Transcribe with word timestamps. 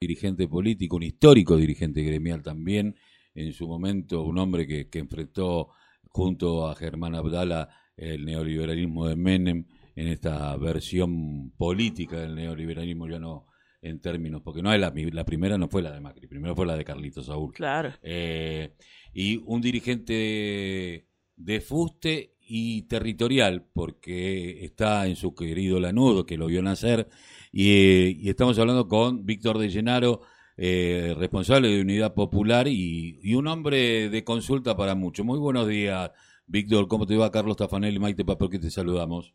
dirigente 0.00 0.48
político, 0.48 0.96
un 0.96 1.02
histórico 1.02 1.58
dirigente 1.58 2.02
gremial 2.02 2.42
también, 2.42 2.96
en 3.34 3.52
su 3.52 3.68
momento 3.68 4.22
un 4.22 4.38
hombre 4.38 4.66
que, 4.66 4.88
que 4.88 4.98
enfrentó 4.98 5.68
junto 6.08 6.66
a 6.66 6.74
Germán 6.74 7.14
Abdala 7.14 7.68
el 7.98 8.24
neoliberalismo 8.24 9.06
de 9.06 9.16
Menem 9.16 9.66
en 9.94 10.08
esta 10.08 10.56
versión 10.56 11.50
política 11.50 12.18
del 12.18 12.34
neoliberalismo, 12.34 13.08
ya 13.08 13.18
no 13.18 13.46
en 13.82 14.00
términos, 14.00 14.40
porque 14.42 14.62
no 14.62 14.72
es 14.72 14.80
la, 14.80 14.90
la 14.94 15.24
primera 15.26 15.58
no 15.58 15.68
fue 15.68 15.82
la 15.82 15.92
de 15.92 16.00
Macri, 16.00 16.26
primero 16.26 16.56
fue 16.56 16.64
la 16.64 16.76
de 16.76 16.84
Carlitos 16.84 17.26
Saúl. 17.26 17.52
Claro. 17.52 17.92
Eh, 18.02 18.74
y 19.12 19.42
un 19.44 19.60
dirigente 19.60 21.08
de 21.36 21.60
fuste 21.60 22.36
y 22.52 22.82
territorial, 22.88 23.64
porque 23.72 24.64
está 24.64 25.06
en 25.06 25.14
su 25.14 25.36
querido 25.36 25.78
Lanudo, 25.78 26.26
que 26.26 26.36
lo 26.36 26.46
vio 26.46 26.62
nacer, 26.62 27.06
y, 27.52 28.28
estamos 28.28 28.58
hablando 28.58 28.88
con 28.88 29.24
Víctor 29.24 29.56
de 29.56 29.68
Llenaro, 29.68 30.22
eh, 30.56 31.14
responsable 31.16 31.68
de 31.68 31.80
Unidad 31.80 32.12
Popular 32.12 32.66
y, 32.66 33.34
un 33.36 33.46
hombre 33.46 34.08
de 34.08 34.24
consulta 34.24 34.76
para 34.76 34.96
mucho. 34.96 35.22
Muy 35.22 35.38
buenos 35.38 35.68
días, 35.68 36.10
Víctor. 36.48 36.88
¿Cómo 36.88 37.06
te 37.06 37.16
va? 37.16 37.30
Carlos 37.30 37.56
Tafanel 37.56 37.94
y 37.94 38.00
Maite 38.00 38.24
Papel, 38.24 38.50
que 38.50 38.58
te 38.58 38.70
saludamos. 38.70 39.32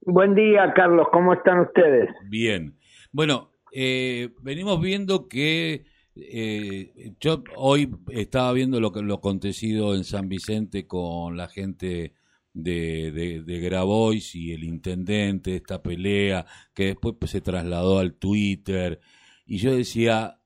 Buen 0.00 0.34
día, 0.34 0.72
Carlos. 0.74 1.06
¿Cómo 1.12 1.34
están 1.34 1.60
ustedes? 1.60 2.10
Bien. 2.28 2.76
Bueno, 3.12 3.52
eh, 3.72 4.30
venimos 4.42 4.80
viendo 4.80 5.28
que 5.28 5.84
eh, 6.16 7.12
yo 7.20 7.44
hoy 7.54 7.94
estaba 8.08 8.52
viendo 8.52 8.80
lo 8.80 8.90
que 8.90 9.02
lo 9.02 9.14
acontecido 9.14 9.94
en 9.94 10.02
San 10.02 10.28
Vicente 10.28 10.88
con 10.88 11.36
la 11.36 11.46
gente 11.46 12.14
de, 12.58 13.42
de, 13.44 13.60
Grabois 13.60 14.34
y 14.34 14.52
el 14.52 14.64
intendente, 14.64 15.54
esta 15.54 15.80
pelea 15.82 16.44
que 16.74 16.86
después 16.86 17.14
pues, 17.18 17.30
se 17.30 17.40
trasladó 17.40 18.00
al 18.00 18.14
Twitter. 18.14 19.00
Y 19.46 19.58
yo 19.58 19.74
decía, 19.74 20.40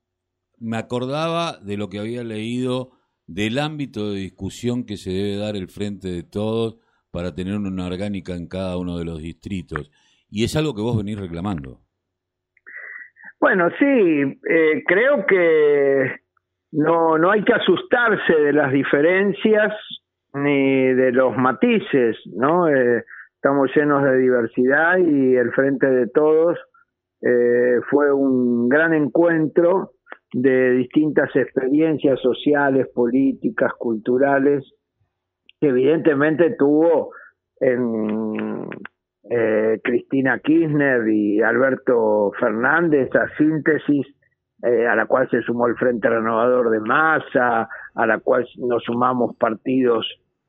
me 0.59 0.77
acordaba 0.77 1.57
de 1.57 1.77
lo 1.77 1.89
que 1.89 1.99
había 1.99 2.23
leído 2.23 2.91
del 3.25 3.57
ámbito 3.57 4.11
de 4.11 4.19
discusión 4.19 4.85
que 4.85 4.97
se 4.97 5.11
debe 5.11 5.37
dar 5.37 5.55
el 5.55 5.69
frente 5.69 6.09
de 6.09 6.23
todos 6.23 6.77
para 7.11 7.33
tener 7.33 7.55
una 7.55 7.87
orgánica 7.87 8.33
en 8.33 8.47
cada 8.47 8.77
uno 8.77 8.97
de 8.97 9.05
los 9.05 9.19
distritos. 9.19 9.91
Y 10.29 10.43
es 10.43 10.55
algo 10.55 10.75
que 10.75 10.81
vos 10.81 10.97
venís 10.97 11.19
reclamando. 11.19 11.79
Bueno, 13.39 13.69
sí, 13.77 13.85
eh, 13.85 14.83
creo 14.85 15.25
que 15.25 16.21
no, 16.71 17.17
no 17.17 17.31
hay 17.31 17.43
que 17.43 17.53
asustarse 17.53 18.33
de 18.33 18.53
las 18.53 18.71
diferencias 18.71 19.73
ni 20.33 20.93
de 20.93 21.11
los 21.11 21.35
matices, 21.37 22.17
¿no? 22.35 22.67
Eh, 22.67 23.03
estamos 23.35 23.69
llenos 23.75 24.03
de 24.03 24.17
diversidad 24.17 24.97
y 24.97 25.35
el 25.35 25.51
Frente 25.51 25.87
de 25.89 26.07
Todos 26.07 26.57
eh, 27.21 27.79
fue 27.89 28.11
un 28.11 28.67
gran 28.67 28.93
encuentro 28.93 29.91
de 30.33 30.71
distintas 30.71 31.33
experiencias 31.35 32.19
sociales, 32.19 32.87
políticas, 32.93 33.71
culturales, 33.77 34.63
que 35.61 35.67
evidentemente 35.67 36.55
tuvo 36.57 37.11
en 37.59 38.67
eh, 39.29 39.79
Cristina 39.83 40.39
Kirchner 40.39 41.07
y 41.07 41.41
Alberto 41.41 42.31
Fernández 42.39 43.09
a 43.15 43.27
síntesis 43.37 44.05
eh, 44.63 44.87
a 44.87 44.95
la 44.95 45.05
cual 45.05 45.29
se 45.29 45.41
sumó 45.41 45.67
el 45.67 45.75
Frente 45.75 46.09
Renovador 46.09 46.69
de 46.69 46.79
Masa, 46.79 47.67
a 47.95 48.07
la 48.07 48.19
cual 48.19 48.47
nos 48.57 48.83
sumamos 48.83 49.35
partidos 49.37 50.07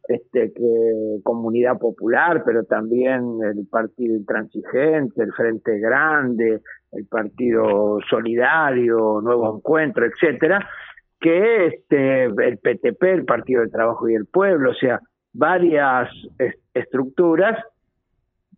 este, 0.09 0.53
que 0.53 1.21
Comunidad 1.23 1.79
Popular, 1.79 2.43
pero 2.45 2.65
también 2.65 3.39
el 3.43 3.67
Partido 3.71 4.17
Intransigente, 4.17 5.23
el 5.23 5.33
Frente 5.33 5.79
Grande, 5.79 6.61
el 6.93 7.07
Partido 7.07 7.99
Solidario, 8.09 9.21
Nuevo 9.23 9.57
Encuentro, 9.57 10.05
etcétera, 10.05 10.69
que 11.21 11.67
este, 11.67 12.25
el 12.25 12.59
PTP, 12.59 13.03
el 13.03 13.25
Partido 13.25 13.63
del 13.63 13.71
Trabajo 13.71 14.09
y 14.09 14.15
el 14.15 14.27
Pueblo, 14.27 14.71
o 14.71 14.75
sea, 14.75 15.01
varias 15.33 16.11
estructuras 16.75 17.59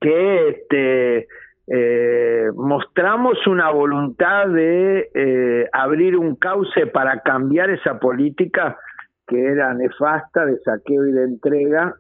que 0.01 0.49
este, 0.49 1.29
eh, 1.69 2.51
mostramos 2.55 3.45
una 3.47 3.71
voluntad 3.71 4.49
de 4.49 5.11
eh, 5.15 5.69
abrir 5.73 6.17
un 6.17 6.37
cauce 6.37 6.87
para 6.87 7.21
cambiar 7.21 7.71
esa 7.71 7.99
política 7.99 8.77
que 9.27 9.45
era 9.45 9.75
nefasta 9.75 10.47
de 10.47 10.59
saqueo 10.61 11.07
y 11.07 11.13
de 11.13 11.25
entrega 11.25 11.95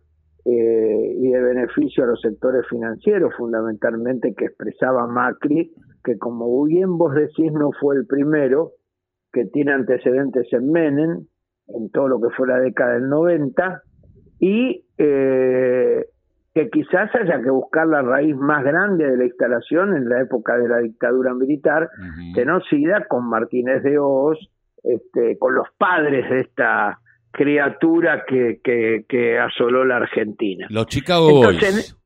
eh, 0.44 1.16
y 1.18 1.28
de 1.28 1.40
beneficio 1.40 2.04
a 2.04 2.06
los 2.06 2.20
sectores 2.20 2.66
financieros, 2.68 3.34
fundamentalmente 3.36 4.34
que 4.34 4.46
expresaba 4.46 5.06
Macri, 5.06 5.72
que 6.04 6.18
como 6.18 6.64
bien 6.64 6.96
vos 6.98 7.14
decís 7.14 7.52
no 7.52 7.70
fue 7.80 7.96
el 7.96 8.06
primero, 8.06 8.72
que 9.32 9.44
tiene 9.46 9.72
antecedentes 9.72 10.46
en 10.52 10.70
Menem, 10.70 11.26
en 11.68 11.90
todo 11.90 12.08
lo 12.08 12.20
que 12.20 12.30
fue 12.36 12.46
la 12.46 12.60
década 12.60 12.94
del 12.94 13.08
90, 13.08 13.82
y 14.38 14.84
eh, 14.98 16.06
que 16.54 16.70
quizás 16.70 17.14
haya 17.14 17.42
que 17.42 17.50
buscar 17.50 17.86
la 17.88 18.02
raíz 18.02 18.36
más 18.36 18.64
grande 18.64 19.10
de 19.10 19.16
la 19.16 19.24
instalación 19.24 19.96
en 19.96 20.08
la 20.08 20.22
época 20.22 20.56
de 20.56 20.68
la 20.68 20.78
dictadura 20.78 21.34
militar, 21.34 21.90
genocida 22.34 23.04
con 23.08 23.28
Martínez 23.28 23.82
de 23.82 23.98
Oz, 23.98 24.38
este, 24.84 25.36
con 25.38 25.54
los 25.54 25.66
padres 25.76 26.30
de 26.30 26.40
esta 26.40 27.00
criatura 27.36 28.24
que, 28.26 28.60
que, 28.62 29.38
asoló 29.38 29.84
la 29.84 29.98
Argentina. 29.98 30.66
Los 30.70 30.86
Chicago 30.86 31.30
Boys. 31.30 31.96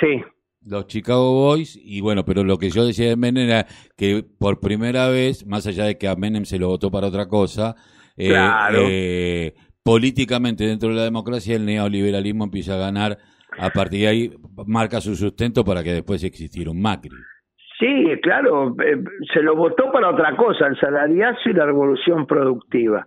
Sí. 0.00 0.22
Los 0.64 0.86
Chicago 0.86 1.32
Boys, 1.32 1.78
y 1.82 2.00
bueno, 2.00 2.24
pero 2.24 2.44
lo 2.44 2.56
que 2.56 2.70
yo 2.70 2.86
decía 2.86 3.08
de 3.08 3.16
Menem 3.16 3.48
era 3.48 3.66
que 3.96 4.22
por 4.22 4.60
primera 4.60 5.08
vez, 5.08 5.44
más 5.44 5.66
allá 5.66 5.84
de 5.86 5.98
que 5.98 6.06
a 6.06 6.14
Menem 6.14 6.44
se 6.44 6.58
lo 6.58 6.68
votó 6.68 6.90
para 6.90 7.08
otra 7.08 7.26
cosa, 7.26 7.74
eh, 8.16 8.32
eh, 8.74 9.54
políticamente 9.82 10.64
dentro 10.64 10.90
de 10.90 10.94
la 10.94 11.04
democracia 11.04 11.56
el 11.56 11.66
neoliberalismo 11.66 12.44
empieza 12.44 12.74
a 12.74 12.78
ganar, 12.78 13.18
a 13.58 13.70
partir 13.70 14.02
de 14.02 14.08
ahí 14.08 14.30
marca 14.66 15.00
su 15.00 15.16
sustento 15.16 15.64
para 15.64 15.82
que 15.82 15.94
después 15.94 16.22
existiera 16.22 16.70
un 16.70 16.80
Macri. 16.80 17.10
Sí, 17.82 18.20
claro, 18.22 18.76
eh, 18.80 19.02
se 19.34 19.42
lo 19.42 19.56
votó 19.56 19.90
para 19.90 20.10
otra 20.10 20.36
cosa, 20.36 20.68
el 20.68 20.78
salariazo 20.78 21.50
y 21.50 21.52
la 21.52 21.66
revolución 21.66 22.28
productiva. 22.28 23.04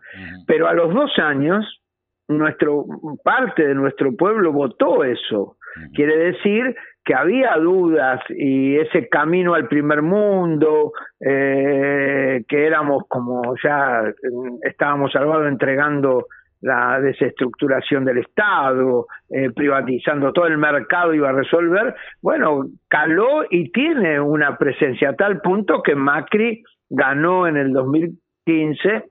Pero 0.47 0.67
a 0.67 0.73
los 0.73 0.93
dos 0.93 1.17
años, 1.17 1.81
nuestro 2.27 2.85
parte 3.23 3.67
de 3.67 3.73
nuestro 3.73 4.13
pueblo 4.17 4.51
votó 4.51 5.05
eso. 5.05 5.55
Quiere 5.93 6.17
decir 6.17 6.75
que 7.05 7.15
había 7.15 7.55
dudas 7.55 8.19
y 8.29 8.75
ese 8.75 9.07
camino 9.07 9.53
al 9.53 9.69
primer 9.69 10.01
mundo, 10.01 10.91
eh, 11.21 12.43
que 12.45 12.67
éramos 12.67 13.03
como 13.07 13.55
ya 13.63 14.01
mm, 14.03 14.57
estábamos 14.63 15.13
salvados 15.13 15.47
entregando 15.47 16.25
la 16.65 16.99
desestructuración 16.99 18.05
del 18.05 18.17
Estado, 18.17 19.05
eh, 19.29 19.51
privatizando 19.51 20.33
todo 20.33 20.47
el 20.47 20.57
mercado 20.57 21.13
iba 21.13 21.29
a 21.29 21.33
resolver, 21.33 21.93
bueno, 22.23 22.65
caló 22.87 23.43
y 23.47 23.71
tiene 23.71 24.19
una 24.19 24.57
presencia 24.57 25.09
a 25.09 25.15
tal 25.15 25.41
punto 25.41 25.83
que 25.83 25.93
Macri 25.93 26.63
ganó 26.89 27.47
en 27.47 27.57
el 27.57 27.71
2015 27.71 29.03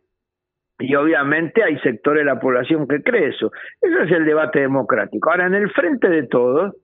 y 0.80 0.94
obviamente 0.96 1.62
hay 1.62 1.78
sectores 1.78 2.22
de 2.22 2.32
la 2.32 2.40
población 2.40 2.88
que 2.88 3.04
cree 3.04 3.28
eso. 3.28 3.52
Es 3.80 4.10
el 4.10 4.24
debate 4.24 4.58
democrático. 4.58 5.30
Ahora, 5.30 5.46
en 5.46 5.54
el 5.54 5.70
frente 5.70 6.08
de 6.08 6.26
todos, 6.26 6.74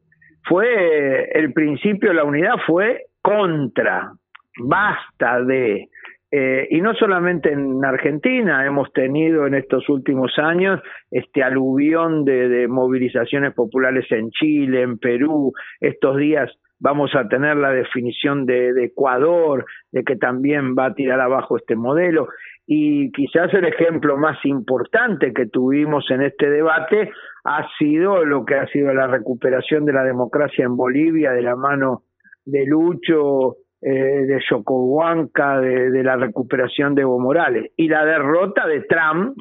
fue 0.44 1.30
el 1.32 1.52
principio 1.52 2.12
la 2.12 2.22
unidad 2.22 2.54
fue 2.64 3.06
contra, 3.22 4.12
basta 4.56 5.42
de 5.42 5.88
eh, 6.32 6.68
y 6.70 6.80
no 6.80 6.94
solamente 6.94 7.52
en 7.52 7.84
Argentina, 7.84 8.64
hemos 8.64 8.92
tenido 8.92 9.46
en 9.46 9.54
estos 9.54 9.88
últimos 9.88 10.38
años 10.38 10.80
este 11.10 11.42
aluvión 11.42 12.24
de, 12.24 12.68
movilizaciones 12.68 13.52
populares 13.52 14.06
en 14.10 14.30
Chile, 14.30 14.82
en 14.82 14.98
Perú, 14.98 15.52
estos 15.80 16.16
días 16.18 16.50
vamos 16.78 17.14
a 17.14 17.28
tener 17.28 17.56
la 17.56 17.70
definición 17.70 18.46
de, 18.46 18.72
de, 18.72 18.84
Ecuador, 18.84 19.66
de 19.90 20.04
que 20.04 20.16
también 20.16 20.76
va 20.76 20.86
a 20.86 20.94
tirar 20.94 21.20
abajo 21.20 21.56
este 21.56 21.74
modelo. 21.74 22.28
Y 22.64 23.10
quizás 23.10 23.52
el 23.52 23.64
ejemplo 23.64 24.16
más 24.16 24.38
importante 24.44 25.32
que 25.32 25.46
tuvimos 25.46 26.08
en 26.10 26.22
este 26.22 26.48
debate 26.48 27.10
ha 27.44 27.66
sido 27.78 28.24
lo 28.24 28.44
que 28.44 28.54
ha 28.54 28.66
sido 28.68 28.94
la 28.94 29.08
recuperación 29.08 29.84
de 29.84 29.92
la 29.92 30.04
democracia 30.04 30.64
en 30.64 30.76
Bolivia 30.76 31.32
de 31.32 31.42
la 31.42 31.56
mano 31.56 32.04
de 32.44 32.64
Lucho 32.66 33.56
eh, 33.82 34.26
de 34.26 34.40
Chocohuanca, 34.48 35.60
de, 35.60 36.02
la 36.02 36.16
recuperación 36.16 36.94
de 36.94 37.02
Evo 37.02 37.18
Morales 37.18 37.72
y 37.76 37.88
la 37.88 38.04
derrota 38.04 38.66
de 38.66 38.82
Trump, 38.82 39.38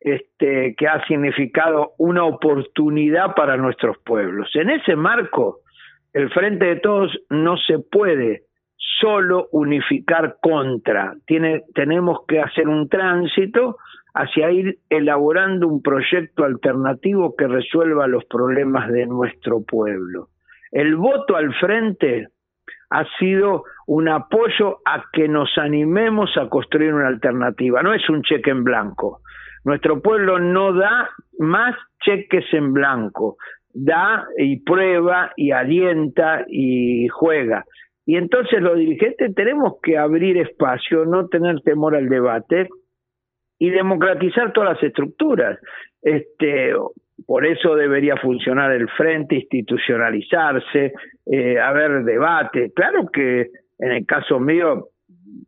este, 0.00 0.74
que 0.76 0.86
ha 0.86 1.04
significado 1.06 1.94
una 1.98 2.24
oportunidad 2.24 3.34
para 3.34 3.56
nuestros 3.56 3.98
pueblos. 4.04 4.48
En 4.54 4.70
ese 4.70 4.94
marco, 4.94 5.60
el 6.12 6.30
Frente 6.30 6.66
de 6.66 6.76
Todos 6.76 7.18
no 7.28 7.56
se 7.56 7.78
puede 7.80 8.44
solo 9.00 9.48
unificar 9.52 10.36
contra, 10.40 11.14
tenemos 11.74 12.20
que 12.26 12.40
hacer 12.40 12.68
un 12.68 12.88
tránsito 12.88 13.78
hacia 14.14 14.50
ir 14.50 14.78
elaborando 14.88 15.68
un 15.68 15.82
proyecto 15.82 16.44
alternativo 16.44 17.34
que 17.36 17.46
resuelva 17.46 18.06
los 18.06 18.24
problemas 18.24 18.90
de 18.90 19.06
nuestro 19.06 19.62
pueblo. 19.62 20.28
El 20.72 20.96
voto 20.96 21.36
al 21.36 21.52
frente 21.54 22.28
ha 22.90 23.04
sido 23.18 23.64
un 23.86 24.08
apoyo 24.08 24.78
a 24.84 25.04
que 25.12 25.28
nos 25.28 25.56
animemos 25.58 26.36
a 26.36 26.48
construir 26.48 26.94
una 26.94 27.08
alternativa, 27.08 27.82
no 27.82 27.94
es 27.94 28.08
un 28.08 28.22
cheque 28.22 28.50
en 28.50 28.64
blanco. 28.64 29.20
Nuestro 29.64 30.00
pueblo 30.00 30.38
no 30.38 30.72
da 30.72 31.10
más 31.38 31.74
cheques 32.04 32.44
en 32.52 32.72
blanco, 32.72 33.36
da 33.72 34.26
y 34.38 34.60
prueba 34.60 35.32
y 35.36 35.50
alienta 35.50 36.44
y 36.48 37.08
juega. 37.08 37.64
Y 38.06 38.16
entonces 38.16 38.62
los 38.62 38.76
dirigentes 38.76 39.34
tenemos 39.34 39.74
que 39.82 39.98
abrir 39.98 40.38
espacio, 40.38 41.04
no 41.04 41.26
tener 41.26 41.60
temor 41.62 41.96
al 41.96 42.08
debate 42.08 42.68
y 43.58 43.70
democratizar 43.70 44.52
todas 44.52 44.74
las 44.74 44.82
estructuras. 44.84 45.58
Este, 46.00 46.72
por 47.24 47.46
eso 47.46 47.74
debería 47.74 48.16
funcionar 48.16 48.72
el 48.72 48.88
frente, 48.90 49.36
institucionalizarse, 49.36 50.92
eh, 51.26 51.58
haber 51.58 52.04
debate. 52.04 52.72
Claro 52.74 53.06
que 53.12 53.48
en 53.78 53.92
el 53.92 54.06
caso 54.06 54.38
mío 54.38 54.88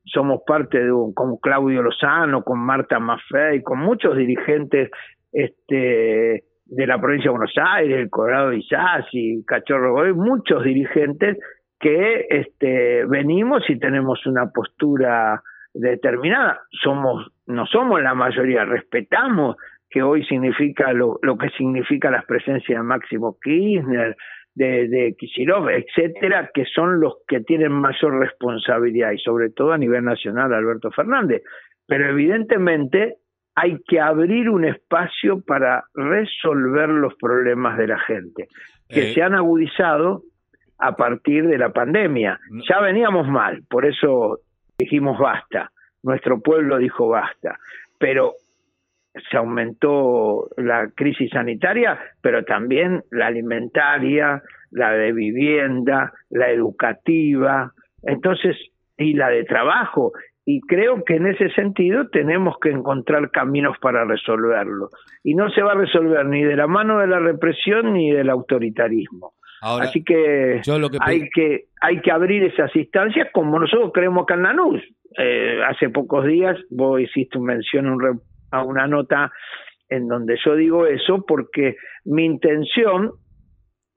somos 0.05 0.43
parte 0.47 0.83
de 0.83 0.93
un, 0.93 1.13
con 1.13 1.37
Claudio 1.37 1.83
Lozano, 1.83 2.43
con 2.43 2.59
Marta 2.59 2.99
Maffei, 2.99 3.63
con 3.63 3.79
muchos 3.79 4.17
dirigentes 4.17 4.91
este, 5.33 6.45
de 6.65 6.87
la 6.87 7.01
provincia 7.01 7.31
de 7.31 7.37
Buenos 7.37 7.55
Aires, 7.57 7.99
el 7.99 8.11
Colorado 8.11 8.53
y 8.53 9.45
Cachorro 9.45 9.93
Goy, 9.93 10.15
muchos 10.15 10.65
dirigentes 10.65 11.39
que 11.79 12.27
este, 12.31 13.05
venimos 13.07 13.63
y 13.69 13.79
tenemos 13.79 14.27
una 14.27 14.51
postura 14.51 15.43
determinada. 15.73 16.61
Somos, 16.83 17.31
no 17.47 17.67
somos 17.67 18.03
la 18.03 18.15
mayoría, 18.15 18.65
respetamos 18.65 19.57
que 19.91 20.03
hoy 20.03 20.25
significa 20.25 20.93
lo, 20.93 21.19
lo 21.23 21.37
que 21.39 21.49
significa 21.51 22.11
la 22.11 22.23
presencia 22.23 22.77
de 22.77 22.83
Máximo 22.83 23.37
Kirchner, 23.43 24.17
de, 24.55 24.89
de 24.89 25.15
Kicillof, 25.17 25.69
etcétera, 25.69 26.51
que 26.53 26.65
son 26.65 27.01
los 27.01 27.19
que 27.29 27.41
tienen 27.41 27.73
mayor 27.73 28.19
responsabilidad 28.19 29.13
y 29.13 29.19
sobre 29.19 29.51
todo 29.51 29.73
a 29.73 29.79
nivel 29.79 30.05
nacional 30.05 30.53
Alberto 30.53 30.91
Fernández. 30.91 31.43
Pero 31.87 32.09
evidentemente 32.11 33.17
hay 33.55 33.79
que 33.87 34.01
abrir 34.01 34.51
un 34.51 34.65
espacio 34.65 35.41
para 35.41 35.85
resolver 35.95 36.89
los 36.89 37.15
problemas 37.15 37.79
de 37.79 37.87
la 37.87 37.99
gente, 37.99 38.49
que 38.89 39.11
eh, 39.11 39.15
se 39.15 39.23
han 39.23 39.35
agudizado 39.35 40.23
a 40.79 40.95
partir 40.95 41.47
de 41.47 41.59
la 41.59 41.73
pandemia. 41.73 42.39
Ya 42.69 42.81
veníamos 42.81 43.27
mal, 43.27 43.63
por 43.69 43.85
eso 43.87 44.41
dijimos 44.79 45.19
basta, 45.19 45.73
nuestro 46.03 46.41
pueblo 46.41 46.79
dijo 46.79 47.09
basta, 47.09 47.59
pero 47.99 48.35
se 49.31 49.37
aumentó 49.37 50.49
la 50.57 50.91
crisis 50.95 51.31
sanitaria, 51.31 51.99
pero 52.21 52.45
también 52.45 53.03
la 53.11 53.27
alimentaria, 53.27 54.43
la 54.71 54.93
de 54.93 55.13
vivienda, 55.13 56.13
la 56.31 56.51
educativa, 56.51 57.73
entonces, 58.03 58.57
y 58.97 59.15
la 59.15 59.29
de 59.31 59.45
trabajo. 59.45 60.13
Y 60.45 60.61
creo 60.63 61.05
que 61.05 61.17
en 61.17 61.27
ese 61.27 61.51
sentido 61.51 62.09
tenemos 62.09 62.57
que 62.61 62.71
encontrar 62.71 63.31
caminos 63.31 63.77
para 63.81 64.05
resolverlo. 64.05 64.89
Y 65.23 65.35
no 65.35 65.51
se 65.51 65.63
va 65.63 65.73
a 65.73 65.77
resolver 65.77 66.25
ni 66.25 66.43
de 66.43 66.57
la 66.57 66.67
mano 66.67 66.99
de 67.01 67.07
la 67.07 67.19
represión 67.19 67.93
ni 67.93 68.13
del 68.13 68.31
autoritarismo. 68.31 69.35
Así 69.61 70.05
que, 70.05 70.61
hay 71.01 71.29
que 71.31 71.65
hay 71.81 72.01
que 72.01 72.11
abrir 72.13 72.45
esas 72.45 72.75
instancias 72.77 73.29
como 73.33 73.59
nosotros 73.59 73.91
creemos 73.93 74.25
que 74.27 74.35
en 74.35 74.43
Lanús. 74.43 74.83
Eh, 75.19 75.61
hace 75.67 75.89
pocos 75.89 76.27
días 76.27 76.57
vos 76.71 77.01
hiciste 77.01 77.39
mención 77.39 77.89
un, 77.89 78.21
a 78.51 78.63
una 78.63 78.87
nota 78.87 79.33
en 79.89 80.09
donde 80.09 80.37
yo 80.45 80.55
digo 80.55 80.87
eso 80.87 81.25
porque 81.27 81.77
mi 82.05 82.25
intención 82.25 83.13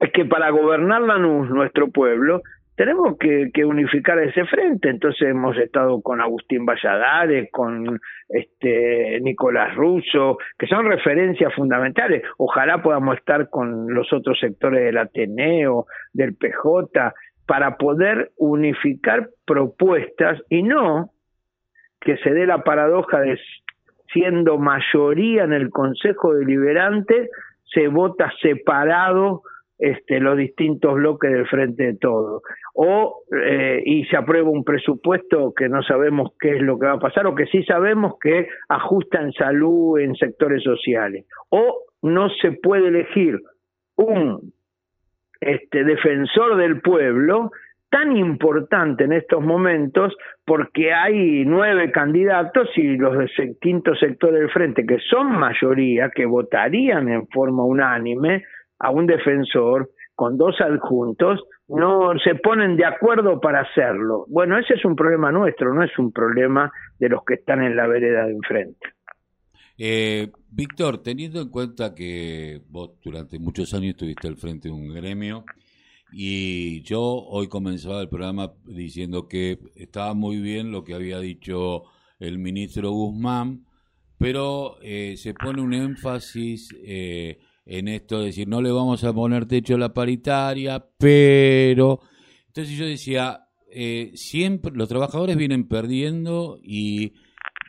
es 0.00 0.10
que 0.12 0.24
para 0.24 0.50
gobernar 0.50 1.02
Lanús, 1.02 1.48
nuestro 1.50 1.88
pueblo, 1.90 2.42
tenemos 2.74 3.16
que, 3.18 3.64
unificar 3.64 4.18
ese 4.18 4.44
frente. 4.46 4.88
Entonces 4.88 5.28
hemos 5.28 5.56
estado 5.56 6.00
con 6.02 6.20
Agustín 6.20 6.66
Valladares, 6.66 7.48
con 7.52 8.00
este 8.28 9.20
Nicolás 9.20 9.74
Russo, 9.76 10.38
que 10.58 10.66
son 10.66 10.86
referencias 10.86 11.54
fundamentales. 11.54 12.22
Ojalá 12.38 12.82
podamos 12.82 13.18
estar 13.18 13.48
con 13.50 13.92
los 13.94 14.12
otros 14.12 14.38
sectores 14.40 14.84
del 14.84 14.98
Ateneo, 14.98 15.86
del 16.12 16.34
PJ, 16.34 17.12
para 17.46 17.76
poder 17.76 18.30
unificar 18.36 19.28
propuestas 19.46 20.40
y 20.48 20.62
no 20.62 21.10
que 22.00 22.16
se 22.16 22.30
dé 22.30 22.46
la 22.46 22.64
paradoja 22.64 23.20
de 23.20 23.38
siendo 24.12 24.58
mayoría 24.58 25.44
en 25.44 25.52
el 25.52 25.70
Consejo 25.70 26.34
Deliberante, 26.34 27.30
se 27.64 27.88
vota 27.88 28.30
separado 28.40 29.42
este, 29.78 30.20
los 30.20 30.36
distintos 30.36 30.94
bloques 30.94 31.32
del 31.32 31.46
frente 31.48 31.82
de 31.84 31.94
todo. 31.94 32.42
O, 32.74 33.24
eh, 33.36 33.82
y 33.84 34.04
se 34.04 34.16
aprueba 34.16 34.48
un 34.48 34.64
presupuesto 34.64 35.52
que 35.54 35.68
no 35.68 35.82
sabemos 35.82 36.32
qué 36.38 36.56
es 36.56 36.62
lo 36.62 36.78
que 36.78 36.86
va 36.86 36.92
a 36.92 37.00
pasar, 37.00 37.26
o 37.26 37.34
que 37.34 37.46
sí 37.46 37.64
sabemos 37.64 38.14
que 38.20 38.48
ajusta 38.68 39.20
en 39.20 39.32
salud, 39.32 39.98
en 39.98 40.14
sectores 40.14 40.62
sociales. 40.62 41.26
O 41.48 41.80
no 42.02 42.28
se 42.30 42.52
puede 42.52 42.88
elegir 42.88 43.40
un 43.96 44.52
este, 45.40 45.82
defensor 45.82 46.56
del 46.56 46.80
pueblo 46.80 47.50
tan 47.92 48.16
importante 48.16 49.04
en 49.04 49.12
estos 49.12 49.44
momentos 49.44 50.16
porque 50.46 50.94
hay 50.94 51.44
nueve 51.44 51.92
candidatos 51.92 52.66
y 52.74 52.96
los 52.96 53.18
del 53.18 53.58
quinto 53.60 53.94
sector 53.94 54.32
del 54.32 54.50
frente, 54.50 54.86
que 54.86 54.96
son 55.10 55.30
mayoría, 55.30 56.08
que 56.08 56.24
votarían 56.24 57.10
en 57.10 57.28
forma 57.28 57.62
unánime 57.64 58.44
a 58.78 58.90
un 58.90 59.06
defensor 59.06 59.90
con 60.14 60.38
dos 60.38 60.58
adjuntos, 60.62 61.42
no 61.68 62.18
se 62.24 62.34
ponen 62.36 62.76
de 62.76 62.86
acuerdo 62.86 63.38
para 63.40 63.60
hacerlo. 63.60 64.24
Bueno, 64.28 64.58
ese 64.58 64.74
es 64.74 64.84
un 64.86 64.96
problema 64.96 65.30
nuestro, 65.30 65.74
no 65.74 65.82
es 65.82 65.96
un 65.98 66.12
problema 66.12 66.72
de 66.98 67.10
los 67.10 67.22
que 67.26 67.34
están 67.34 67.62
en 67.62 67.76
la 67.76 67.86
vereda 67.86 68.24
de 68.24 68.32
enfrente. 68.32 68.88
Eh, 69.76 70.28
Víctor, 70.50 71.02
teniendo 71.02 71.42
en 71.42 71.50
cuenta 71.50 71.94
que 71.94 72.62
vos 72.70 72.92
durante 73.04 73.38
muchos 73.38 73.74
años 73.74 73.90
estuviste 73.90 74.28
al 74.28 74.36
frente 74.36 74.68
de 74.68 74.74
un 74.74 74.94
gremio, 74.94 75.44
y 76.12 76.82
yo 76.82 77.02
hoy 77.02 77.48
comenzaba 77.48 78.00
el 78.00 78.08
programa 78.08 78.52
diciendo 78.64 79.28
que 79.28 79.58
estaba 79.74 80.14
muy 80.14 80.38
bien 80.38 80.70
lo 80.70 80.84
que 80.84 80.94
había 80.94 81.18
dicho 81.18 81.84
el 82.18 82.38
ministro 82.38 82.90
Guzmán, 82.92 83.66
pero 84.18 84.76
eh, 84.82 85.16
se 85.16 85.34
pone 85.34 85.62
un 85.62 85.74
énfasis 85.74 86.68
eh, 86.84 87.40
en 87.64 87.88
esto 87.88 88.20
de 88.20 88.26
decir, 88.26 88.46
no 88.46 88.60
le 88.60 88.70
vamos 88.70 89.02
a 89.04 89.12
poner 89.12 89.46
techo 89.46 89.74
a 89.74 89.78
la 89.78 89.92
paritaria, 89.92 90.84
pero... 90.98 92.00
Entonces 92.48 92.76
yo 92.76 92.84
decía, 92.84 93.48
eh, 93.70 94.12
siempre 94.14 94.72
los 94.74 94.88
trabajadores 94.88 95.36
vienen 95.36 95.66
perdiendo 95.66 96.58
y 96.62 97.14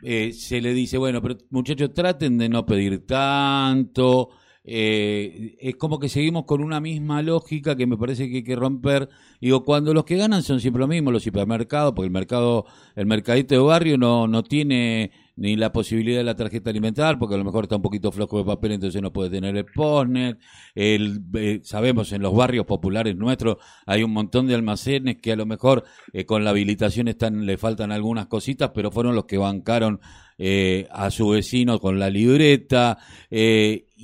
se 0.02 0.60
le 0.60 0.74
dice, 0.74 0.98
bueno, 0.98 1.22
pero 1.22 1.38
muchachos, 1.48 1.94
traten 1.94 2.36
de 2.36 2.50
no 2.50 2.66
pedir 2.66 3.06
tanto, 3.06 4.28
eh, 4.66 5.56
es 5.60 5.76
como 5.76 5.98
que 5.98 6.08
seguimos 6.08 6.44
con 6.46 6.62
una 6.62 6.80
misma 6.80 7.20
lógica 7.20 7.76
que 7.76 7.86
me 7.86 7.98
parece 7.98 8.30
que 8.30 8.36
hay 8.36 8.44
que 8.44 8.56
romper. 8.56 9.10
Digo, 9.40 9.62
cuando 9.62 9.92
los 9.92 10.04
que 10.04 10.16
ganan 10.16 10.42
son 10.42 10.60
siempre 10.60 10.80
lo 10.80 10.88
mismo, 10.88 11.10
los 11.10 11.26
hipermercados, 11.26 11.92
porque 11.92 12.06
el 12.06 12.12
mercado, 12.12 12.64
el 12.96 13.06
mercadito 13.06 13.54
de 13.54 13.60
barrio 13.60 13.98
no, 13.98 14.26
no 14.26 14.42
tiene 14.42 15.12
ni 15.36 15.56
la 15.56 15.72
posibilidad 15.72 16.18
de 16.18 16.24
la 16.24 16.36
tarjeta 16.36 16.70
alimentar, 16.70 17.18
porque 17.18 17.34
a 17.34 17.38
lo 17.38 17.44
mejor 17.44 17.64
está 17.64 17.76
un 17.76 17.82
poquito 17.82 18.12
flojo 18.12 18.38
de 18.38 18.44
papel, 18.44 18.72
entonces 18.72 19.02
no 19.02 19.12
puede 19.12 19.30
tener 19.30 19.56
el 19.56 19.64
postnet. 19.66 20.38
El, 20.74 21.22
eh, 21.34 21.60
sabemos, 21.62 22.12
en 22.12 22.22
los 22.22 22.34
barrios 22.34 22.66
populares 22.66 23.16
nuestros 23.16 23.56
hay 23.84 24.02
un 24.02 24.12
montón 24.12 24.46
de 24.46 24.54
almacenes 24.54 25.16
que 25.20 25.32
a 25.32 25.36
lo 25.36 25.44
mejor 25.44 25.84
eh, 26.12 26.24
con 26.24 26.44
la 26.44 26.50
habilitación 26.50 27.08
están, 27.08 27.46
le 27.46 27.58
faltan 27.58 27.90
algunas 27.90 28.26
cositas, 28.28 28.70
pero 28.74 28.90
fueron 28.90 29.14
los 29.14 29.24
que 29.24 29.38
bancaron 29.38 30.00
eh, 30.38 30.86
a 30.90 31.10
su 31.10 31.28
vecino 31.28 31.80
con 31.80 31.98
la 31.98 32.10
libreta. 32.10 32.98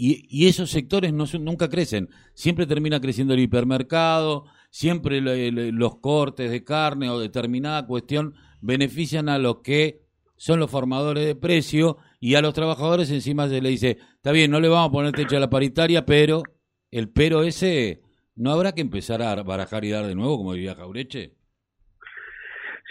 Y, 0.03 0.27
y, 0.31 0.49
esos 0.49 0.71
sectores 0.71 1.13
no, 1.13 1.27
nunca 1.41 1.69
crecen. 1.69 2.09
Siempre 2.33 2.67
termina 2.67 3.03
creciendo 3.03 3.35
el 3.35 3.41
hipermercado, 3.41 4.47
siempre 4.71 5.21
los 5.21 5.99
cortes 5.99 6.51
de 6.51 6.65
carne 6.65 7.11
o 7.11 7.19
determinada 7.19 7.87
cuestión 7.87 8.35
benefician 8.63 9.29
a 9.29 9.39
los 9.39 9.59
que 9.59 10.01
son 10.37 10.59
los 10.59 10.71
formadores 10.71 11.27
de 11.27 11.35
precio 11.35 11.99
y 12.19 12.35
a 12.35 12.41
los 12.41 12.55
trabajadores 12.55 13.11
encima 13.11 13.47
se 13.51 13.61
le 13.61 13.69
dice, 13.69 13.99
está 14.15 14.33
bien, 14.33 14.51
no 14.51 14.59
le 14.59 14.69
vamos 14.69 14.89
a 14.89 14.93
poner 14.93 15.13
techo 15.13 15.37
a 15.37 15.41
la 15.41 15.51
paritaria, 15.51 16.07
pero 16.07 16.45
el 16.91 17.11
pero 17.11 17.43
ese, 17.43 18.01
¿no 18.35 18.53
habrá 18.53 18.73
que 18.73 18.81
empezar 18.81 19.21
a 19.21 19.43
barajar 19.43 19.85
y 19.85 19.91
dar 19.91 20.07
de 20.07 20.15
nuevo, 20.15 20.39
como 20.39 20.55
diría 20.55 20.77
Jaureche? 20.77 21.37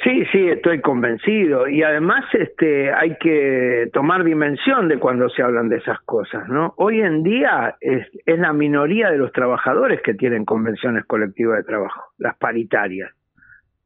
Sí, 0.03 0.23
sí, 0.31 0.47
estoy 0.47 0.79
convencido. 0.79 1.67
Y 1.67 1.83
además 1.83 2.23
este, 2.33 2.93
hay 2.93 3.17
que 3.17 3.89
tomar 3.91 4.23
dimensión 4.23 4.87
de 4.87 4.97
cuando 4.97 5.27
se 5.29 5.43
hablan 5.43 5.67
de 5.67 5.77
esas 5.77 5.99
cosas. 6.01 6.47
¿no? 6.47 6.73
Hoy 6.77 7.01
en 7.01 7.21
día 7.23 7.75
es, 7.81 8.07
es 8.25 8.39
la 8.39 8.53
minoría 8.53 9.11
de 9.11 9.17
los 9.17 9.33
trabajadores 9.33 10.01
que 10.01 10.13
tienen 10.13 10.45
convenciones 10.45 11.05
colectivas 11.05 11.57
de 11.57 11.63
trabajo, 11.63 12.13
las 12.17 12.37
paritarias. 12.37 13.11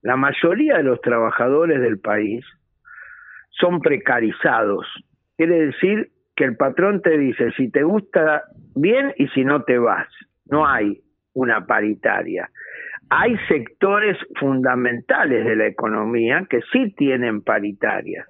La 0.03 0.15
mayoría 0.15 0.77
de 0.77 0.83
los 0.83 1.01
trabajadores 1.01 1.81
del 1.81 1.99
país 1.99 2.45
son 3.49 3.79
precarizados. 3.81 4.85
Quiere 5.37 5.67
decir 5.67 6.11
que 6.35 6.43
el 6.43 6.57
patrón 6.57 7.01
te 7.01 7.17
dice 7.17 7.51
si 7.53 7.71
te 7.71 7.83
gusta 7.83 8.43
bien 8.75 9.13
y 9.17 9.27
si 9.29 9.45
no 9.45 9.63
te 9.63 9.77
vas. 9.77 10.07
No 10.45 10.67
hay 10.67 11.01
una 11.33 11.65
paritaria. 11.65 12.49
Hay 13.15 13.37
sectores 13.47 14.17
fundamentales 14.39 15.45
de 15.45 15.55
la 15.55 15.67
economía 15.67 16.47
que 16.49 16.61
sí 16.71 16.93
tienen 16.95 17.43
paritarias. 17.43 18.27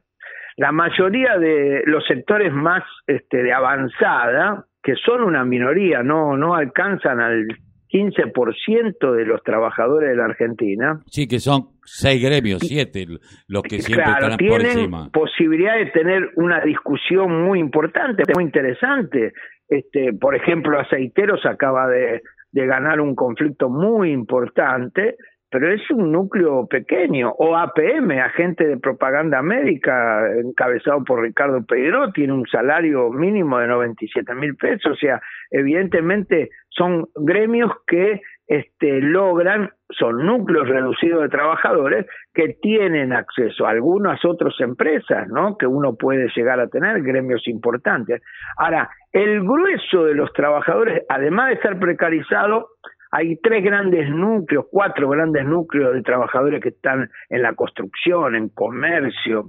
La 0.58 0.72
mayoría 0.72 1.38
de 1.38 1.84
los 1.86 2.06
sectores 2.06 2.52
más 2.52 2.84
este, 3.08 3.44
de 3.44 3.54
avanzada, 3.54 4.66
que 4.84 4.96
son 4.96 5.24
una 5.24 5.46
minoría, 5.46 6.04
no, 6.04 6.36
no 6.36 6.54
alcanzan 6.54 7.22
al 7.22 7.48
15% 7.92 9.16
de 9.16 9.26
los 9.26 9.42
trabajadores 9.44 10.10
de 10.10 10.16
la 10.18 10.26
Argentina. 10.26 11.00
Sí, 11.06 11.28
que 11.28 11.40
son 11.40 11.70
seis 11.86 12.22
gremios, 12.22 12.60
siete, 12.62 13.06
los 13.48 13.64
que 13.64 13.80
siempre 13.80 14.12
están 14.12 14.38
por 14.38 14.62
encima. 14.62 15.10
posibilidad 15.12 15.78
de 15.78 15.86
tener 15.92 16.30
una 16.36 16.60
discusión 16.60 17.44
muy 17.44 17.60
importante, 17.60 18.24
muy 18.36 18.44
interesante. 18.44 19.32
Este, 19.70 20.12
por 20.14 20.36
ejemplo, 20.36 20.80
Aceiteros 20.80 21.46
acaba 21.46 21.88
de, 21.88 22.22
de 22.54 22.66
ganar 22.66 23.02
un 23.02 23.14
conflicto 23.14 23.70
muy 23.70 24.12
importante 24.12 25.18
pero 25.54 25.72
es 25.72 25.88
un 25.92 26.12
núcleo 26.12 26.66
pequeño, 26.66 27.32
o 27.38 27.56
APM, 27.56 28.20
agente 28.20 28.66
de 28.66 28.78
propaganda 28.78 29.44
médica, 29.44 30.20
encabezado 30.44 31.04
por 31.04 31.22
Ricardo 31.22 31.64
Pedro, 31.64 32.12
tiene 32.12 32.34
un 32.34 32.48
salario 32.48 33.12
mínimo 33.12 33.60
de 33.60 33.68
97 33.68 34.34
mil 34.34 34.56
pesos, 34.56 34.94
o 34.94 34.96
sea, 34.96 35.22
evidentemente 35.52 36.50
son 36.70 37.06
gremios 37.14 37.72
que 37.86 38.20
este, 38.48 39.02
logran, 39.02 39.70
son 39.90 40.26
núcleos 40.26 40.68
reducidos 40.68 41.24
de 41.24 41.30
trabajadores 41.30 42.06
que 42.34 42.58
tienen 42.62 43.14
acceso 43.14 43.66
a 43.66 43.72
algunas 43.72 44.24
otras 44.26 44.54
empresas, 44.60 45.28
¿no? 45.30 45.58
Que 45.58 45.68
uno 45.68 45.96
puede 45.96 46.28
llegar 46.36 46.60
a 46.60 46.68
tener, 46.68 47.02
gremios 47.04 47.48
importantes. 47.48 48.22
Ahora, 48.58 48.90
el 49.12 49.42
grueso 49.42 50.06
de 50.06 50.16
los 50.16 50.32
trabajadores, 50.34 51.04
además 51.10 51.50
de 51.50 51.54
estar 51.56 51.80
precarizado, 51.80 52.70
hay 53.12 53.38
tres 53.38 53.64
grandes 53.64 54.10
núcleos, 54.10 54.66
cuatro 54.72 55.08
grandes 55.08 55.46
núcleos 55.46 55.94
de 55.94 56.02
trabajadores 56.02 56.62
que 56.62 56.70
están 56.70 57.10
en 57.30 57.42
la 57.44 57.54
construcción, 57.54 58.36
en 58.36 58.50
comercio, 58.50 59.46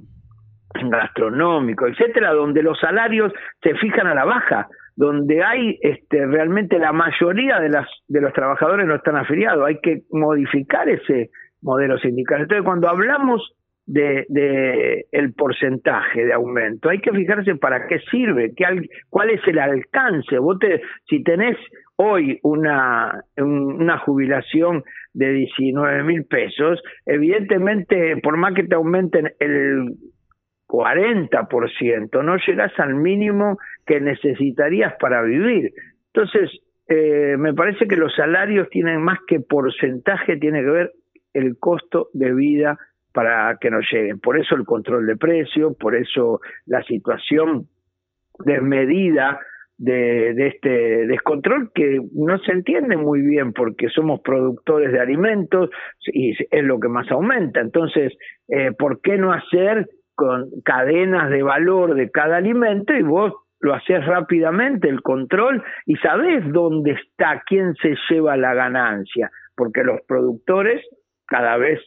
en 0.75 0.91
gastronómico, 0.91 1.87
etcétera, 1.87 2.33
donde 2.33 2.63
los 2.63 2.79
salarios 2.79 3.33
se 3.63 3.75
fijan 3.77 4.07
a 4.07 4.15
la 4.15 4.25
baja, 4.27 4.69
donde 4.97 5.43
hay 5.43 5.79
este, 5.83 6.27
realmente 6.27 6.79
la 6.79 6.93
mayoría 6.93 7.61
de, 7.61 7.69
las, 7.69 7.89
de 8.09 8.21
los 8.21 8.33
trabajadores 8.33 8.87
no 8.87 8.95
están 8.95 9.17
afiliados, 9.17 9.67
hay 9.67 9.81
que 9.81 10.03
modificar 10.11 10.89
ese 10.89 11.31
modelo 11.63 11.99
sindical. 11.99 12.43
Entonces, 12.43 12.65
cuando 12.65 12.89
hablamos 12.89 13.55
de, 13.87 14.25
de, 14.29 15.07
el 15.13 15.33
porcentaje 15.35 16.25
de 16.25 16.33
aumento. 16.33 16.89
Hay 16.89 17.01
que 17.01 17.13
fijarse 17.13 17.55
para 17.57 17.87
qué 17.87 17.99
sirve, 18.11 18.53
qué, 18.57 18.65
cuál 19.11 19.31
es 19.31 19.41
el 19.47 19.59
alcance. 19.59 20.39
Vos 20.39 20.59
te, 20.59 20.81
si 21.09 21.23
tenés 21.23 21.57
hoy 21.97 22.39
una, 22.43 23.23
una 23.37 23.99
jubilación 23.99 24.83
de 25.13 25.33
19 25.33 26.03
mil 26.05 26.25
pesos, 26.25 26.83
evidentemente, 27.07 28.17
por 28.23 28.37
más 28.37 28.55
que 28.55 28.65
te 28.65 28.75
aumenten 28.75 29.33
el 29.39 29.95
40%, 30.67 32.25
no 32.25 32.37
llegas 32.37 32.73
al 32.79 32.95
mínimo 32.95 33.59
que 33.87 34.01
necesitarías 34.01 34.95
para 34.99 35.23
vivir. 35.23 35.73
Entonces, 36.13 36.51
eh, 36.89 37.37
me 37.39 37.55
parece 37.55 37.87
que 37.87 37.97
los 37.97 38.15
salarios 38.15 38.69
tienen 38.71 39.01
más 39.01 39.19
que 39.27 39.41
porcentaje, 39.41 40.37
tiene 40.37 40.61
que 40.61 40.71
ver 40.71 40.93
el 41.33 41.59
costo 41.59 42.09
de 42.13 42.33
vida 42.33 42.79
para 43.13 43.57
que 43.61 43.71
nos 43.71 43.87
lleguen. 43.91 44.19
Por 44.21 44.39
eso 44.39 44.55
el 44.57 44.65
control 44.65 45.07
de 45.07 45.17
precios, 45.17 45.77
por 45.77 45.95
eso 45.95 46.41
la 46.67 46.83
situación 46.83 47.69
desmedida 48.45 49.39
de, 49.79 50.35
de, 50.35 50.47
este 50.49 51.07
descontrol 51.07 51.71
que 51.75 52.01
no 52.13 52.39
se 52.39 52.53
entiende 52.53 52.97
muy 52.97 53.21
bien 53.23 53.53
porque 53.53 53.89
somos 53.89 54.21
productores 54.21 54.93
de 54.93 55.01
alimentos 55.01 55.71
y 56.07 56.31
es 56.33 56.65
lo 56.65 56.79
que 56.79 56.89
más 56.89 57.11
aumenta. 57.11 57.61
Entonces, 57.61 58.13
eh, 58.49 58.73
¿por 58.73 59.01
qué 59.01 59.17
no 59.17 59.33
hacer 59.33 59.89
con 60.15 60.51
cadenas 60.65 61.31
de 61.31 61.43
valor 61.43 61.95
de 61.95 62.11
cada 62.11 62.37
alimento 62.37 62.95
y 62.95 63.03
vos 63.03 63.33
lo 63.61 63.75
haces 63.75 64.05
rápidamente 64.05 64.89
el 64.89 65.03
control 65.03 65.65
y 65.87 65.97
sabés 65.97 66.45
dónde 66.53 66.93
está, 66.93 67.43
quién 67.47 67.75
se 67.77 67.97
lleva 68.09 68.37
la 68.37 68.55
ganancia? 68.55 69.31
Porque 69.57 69.83
los 69.83 70.01
productores 70.07 70.85
cada 71.27 71.57
vez 71.57 71.81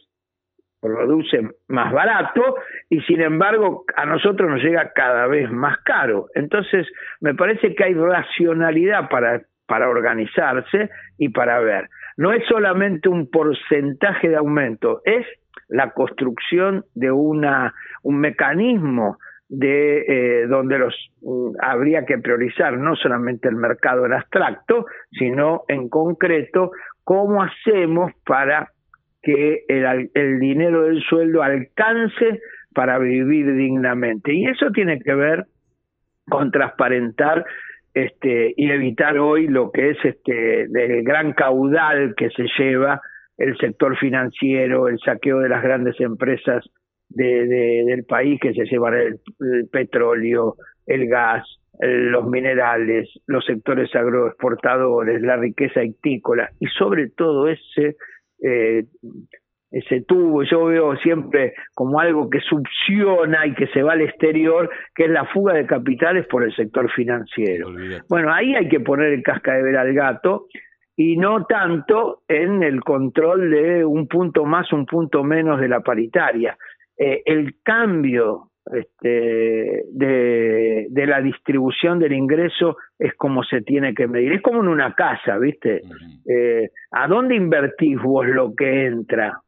produce 0.80 1.40
más 1.68 1.92
barato 1.92 2.56
y 2.88 3.00
sin 3.02 3.20
embargo 3.20 3.84
a 3.96 4.06
nosotros 4.06 4.50
nos 4.50 4.62
llega 4.62 4.92
cada 4.92 5.26
vez 5.26 5.50
más 5.50 5.78
caro. 5.84 6.26
Entonces 6.34 6.86
me 7.20 7.34
parece 7.34 7.74
que 7.74 7.84
hay 7.84 7.94
racionalidad 7.94 9.08
para, 9.08 9.42
para 9.66 9.88
organizarse 9.88 10.90
y 11.16 11.28
para 11.30 11.60
ver. 11.60 11.88
No 12.16 12.32
es 12.32 12.44
solamente 12.48 13.08
un 13.08 13.30
porcentaje 13.30 14.28
de 14.28 14.36
aumento, 14.36 15.00
es 15.04 15.24
la 15.68 15.90
construcción 15.90 16.84
de 16.94 17.10
una, 17.10 17.74
un 18.02 18.20
mecanismo 18.20 19.18
de 19.48 20.04
eh, 20.42 20.46
donde 20.46 20.78
los 20.78 20.94
mm, 21.22 21.56
habría 21.60 22.04
que 22.04 22.18
priorizar 22.18 22.76
no 22.78 22.96
solamente 22.96 23.48
el 23.48 23.56
mercado 23.56 24.06
en 24.06 24.12
abstracto, 24.12 24.86
sino 25.10 25.62
en 25.68 25.88
concreto 25.88 26.70
cómo 27.04 27.42
hacemos 27.42 28.12
para 28.26 28.70
que 29.22 29.64
el, 29.68 30.10
el 30.14 30.38
dinero 30.38 30.82
del 30.84 31.02
sueldo 31.02 31.42
alcance 31.42 32.40
para 32.74 32.98
vivir 32.98 33.54
dignamente. 33.54 34.32
Y 34.32 34.46
eso 34.46 34.70
tiene 34.70 35.00
que 35.00 35.14
ver 35.14 35.46
con 36.28 36.50
transparentar 36.50 37.44
este, 37.94 38.54
y 38.56 38.70
evitar 38.70 39.18
hoy 39.18 39.48
lo 39.48 39.72
que 39.72 39.90
es 39.90 39.98
este 40.04 40.68
del 40.68 41.02
gran 41.02 41.32
caudal 41.32 42.14
que 42.16 42.30
se 42.30 42.46
lleva 42.58 43.00
el 43.38 43.56
sector 43.56 43.96
financiero, 43.96 44.88
el 44.88 44.98
saqueo 44.98 45.38
de 45.38 45.48
las 45.48 45.62
grandes 45.62 45.98
empresas 46.00 46.68
de, 47.08 47.46
del 47.46 48.04
país 48.04 48.38
que 48.40 48.52
se 48.52 48.64
llevan 48.64 48.94
el, 48.94 49.20
petróleo, 49.70 50.56
el 50.86 51.08
gas, 51.08 51.46
los 51.80 52.26
minerales, 52.26 53.08
los 53.26 53.44
sectores 53.46 53.94
agroexportadores, 53.94 55.22
la 55.22 55.36
riqueza 55.36 55.82
hictícola 55.82 56.50
y 56.58 56.66
sobre 56.66 57.08
todo 57.10 57.48
ese 57.48 57.96
eh, 58.42 58.84
ese 59.70 60.00
tubo, 60.02 60.42
yo 60.44 60.64
veo 60.64 60.96
siempre 60.96 61.54
como 61.74 62.00
algo 62.00 62.30
que 62.30 62.40
succiona 62.40 63.46
y 63.46 63.54
que 63.54 63.66
se 63.68 63.82
va 63.82 63.92
al 63.92 64.00
exterior, 64.00 64.70
que 64.94 65.04
es 65.04 65.10
la 65.10 65.26
fuga 65.26 65.52
de 65.52 65.66
capitales 65.66 66.26
por 66.26 66.42
el 66.42 66.54
sector 66.54 66.90
financiero. 66.92 67.68
Bueno, 68.08 68.32
ahí 68.32 68.54
hay 68.54 68.68
que 68.68 68.80
poner 68.80 69.12
el 69.12 69.22
casca 69.22 69.54
de 69.54 69.62
ver 69.62 69.76
al 69.76 69.92
gato 69.92 70.46
y 71.00 71.16
no 71.16 71.46
tanto 71.46 72.22
en 72.26 72.64
el 72.64 72.82
control 72.82 73.52
de 73.52 73.84
un 73.84 74.08
punto 74.08 74.44
más, 74.44 74.72
un 74.72 74.84
punto 74.84 75.22
menos 75.22 75.60
de 75.60 75.68
la 75.68 75.78
paritaria. 75.78 76.58
Eh, 76.96 77.22
el 77.24 77.54
cambio 77.62 78.50
este, 78.66 79.84
de, 79.92 80.88
de, 80.90 81.06
la 81.06 81.20
distribución 81.20 82.00
del 82.00 82.14
ingreso 82.14 82.78
es 82.98 83.14
como 83.14 83.44
se 83.44 83.60
tiene 83.60 83.94
que 83.94 84.08
medir. 84.08 84.32
Es 84.32 84.42
como 84.42 84.60
en 84.60 84.66
una 84.66 84.92
casa, 84.96 85.38
¿viste? 85.38 85.82
eh, 86.28 86.70
¿A 86.90 87.06
dónde 87.06 87.36
invertís 87.36 87.96
vos 88.02 88.26
lo 88.26 88.52
que 88.56 88.86
entra? 88.86 89.40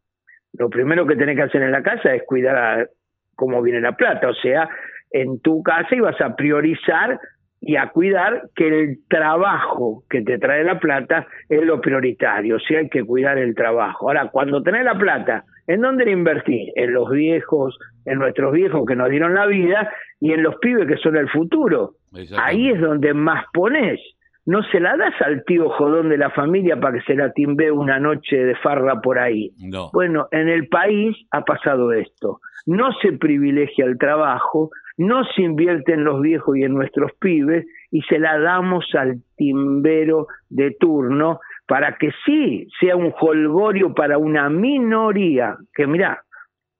Lo 0.52 0.70
primero 0.70 1.04
que 1.04 1.16
tenés 1.16 1.34
que 1.34 1.42
hacer 1.42 1.62
en 1.62 1.72
la 1.72 1.82
casa 1.82 2.14
es 2.14 2.22
cuidar 2.28 2.90
cómo 3.34 3.60
viene 3.60 3.80
la 3.80 3.96
plata. 3.96 4.28
O 4.28 4.34
sea, 4.34 4.68
en 5.10 5.40
tu 5.40 5.64
casa 5.64 5.96
ibas 5.96 6.20
a 6.20 6.36
priorizar 6.36 7.18
y 7.60 7.76
a 7.76 7.90
cuidar 7.90 8.48
que 8.54 8.68
el 8.68 8.98
trabajo 9.08 10.02
que 10.08 10.22
te 10.22 10.38
trae 10.38 10.64
la 10.64 10.78
plata 10.80 11.26
es 11.48 11.62
lo 11.62 11.80
prioritario, 11.80 12.56
o 12.56 12.60
sea, 12.60 12.80
hay 12.80 12.88
que 12.88 13.04
cuidar 13.04 13.38
el 13.38 13.54
trabajo. 13.54 14.08
Ahora, 14.08 14.30
cuando 14.30 14.62
tenés 14.62 14.84
la 14.84 14.98
plata, 14.98 15.44
¿en 15.66 15.82
dónde 15.82 16.06
la 16.06 16.12
invertís? 16.12 16.72
En 16.74 16.94
los 16.94 17.10
viejos, 17.10 17.78
en 18.06 18.18
nuestros 18.18 18.52
viejos 18.52 18.86
que 18.86 18.96
nos 18.96 19.10
dieron 19.10 19.34
la 19.34 19.46
vida 19.46 19.92
y 20.20 20.32
en 20.32 20.42
los 20.42 20.56
pibes 20.56 20.86
que 20.86 20.96
son 20.96 21.16
el 21.16 21.28
futuro. 21.28 21.94
Ahí 22.38 22.70
es 22.70 22.80
donde 22.80 23.12
más 23.14 23.44
pones. 23.52 24.00
No 24.46 24.62
se 24.64 24.80
la 24.80 24.96
das 24.96 25.14
al 25.20 25.44
tío 25.44 25.68
jodón 25.68 26.08
de 26.08 26.16
la 26.16 26.30
familia 26.30 26.80
para 26.80 26.98
que 26.98 27.04
se 27.04 27.14
la 27.14 27.30
timbe 27.32 27.70
una 27.70 28.00
noche 28.00 28.36
de 28.36 28.56
farra 28.56 29.00
por 29.00 29.18
ahí. 29.18 29.52
Bueno, 29.92 30.28
en 30.32 30.48
el 30.48 30.66
país 30.68 31.16
ha 31.30 31.44
pasado 31.44 31.92
esto. 31.92 32.40
No 32.66 32.90
se 33.00 33.12
privilegia 33.12 33.84
el 33.84 33.98
trabajo, 33.98 34.70
no 35.00 35.24
se 35.24 35.40
invierte 35.40 35.94
en 35.94 36.04
los 36.04 36.20
viejos 36.20 36.58
y 36.58 36.62
en 36.62 36.74
nuestros 36.74 37.12
pibes 37.18 37.66
y 37.90 38.02
se 38.02 38.18
la 38.18 38.38
damos 38.38 38.84
al 38.94 39.22
timbero 39.34 40.26
de 40.50 40.76
turno 40.78 41.40
para 41.66 41.96
que 41.96 42.10
sí 42.26 42.68
sea 42.78 42.96
un 42.96 43.10
holgorio 43.18 43.94
para 43.94 44.18
una 44.18 44.50
minoría, 44.50 45.56
que 45.74 45.86
mira, 45.86 46.22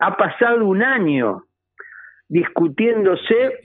ha 0.01 0.17
pasado 0.19 0.67
un 0.67 0.83
año 0.83 1.45
discutiéndose 2.29 3.61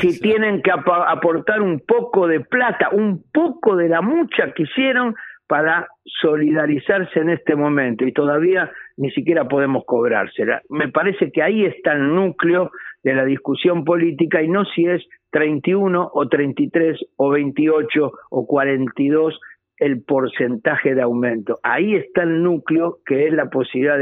si 0.00 0.20
tienen 0.20 0.62
que 0.62 0.70
aportar 0.70 1.60
un 1.60 1.80
poco 1.80 2.26
de 2.26 2.40
plata, 2.40 2.88
un 2.92 3.24
poco 3.30 3.76
de 3.76 3.90
la 3.90 4.00
mucha 4.00 4.52
que 4.52 4.62
hicieron 4.62 5.14
para 5.46 5.86
solidarizarse 6.04 7.20
en 7.20 7.28
este 7.28 7.54
momento 7.54 8.06
y 8.06 8.12
todavía 8.12 8.72
ni 8.96 9.10
siquiera 9.10 9.46
podemos 9.46 9.84
cobrársela. 9.84 10.62
Me 10.70 10.88
parece 10.88 11.30
que 11.30 11.42
ahí 11.42 11.66
está 11.66 11.92
el 11.92 12.14
núcleo 12.14 12.70
de 13.06 13.14
la 13.14 13.24
discusión 13.24 13.84
política 13.84 14.42
y 14.42 14.48
no 14.48 14.64
si 14.64 14.84
es 14.84 15.00
31 15.30 16.10
o 16.12 16.28
33 16.28 16.98
o 17.14 17.30
28 17.30 18.12
o 18.30 18.46
42 18.48 19.38
el 19.76 20.02
porcentaje 20.02 20.92
de 20.96 21.02
aumento. 21.02 21.60
Ahí 21.62 21.94
está 21.94 22.24
el 22.24 22.42
núcleo 22.42 22.98
que 23.06 23.28
es 23.28 23.32
la 23.32 23.48
posibilidad 23.48 23.96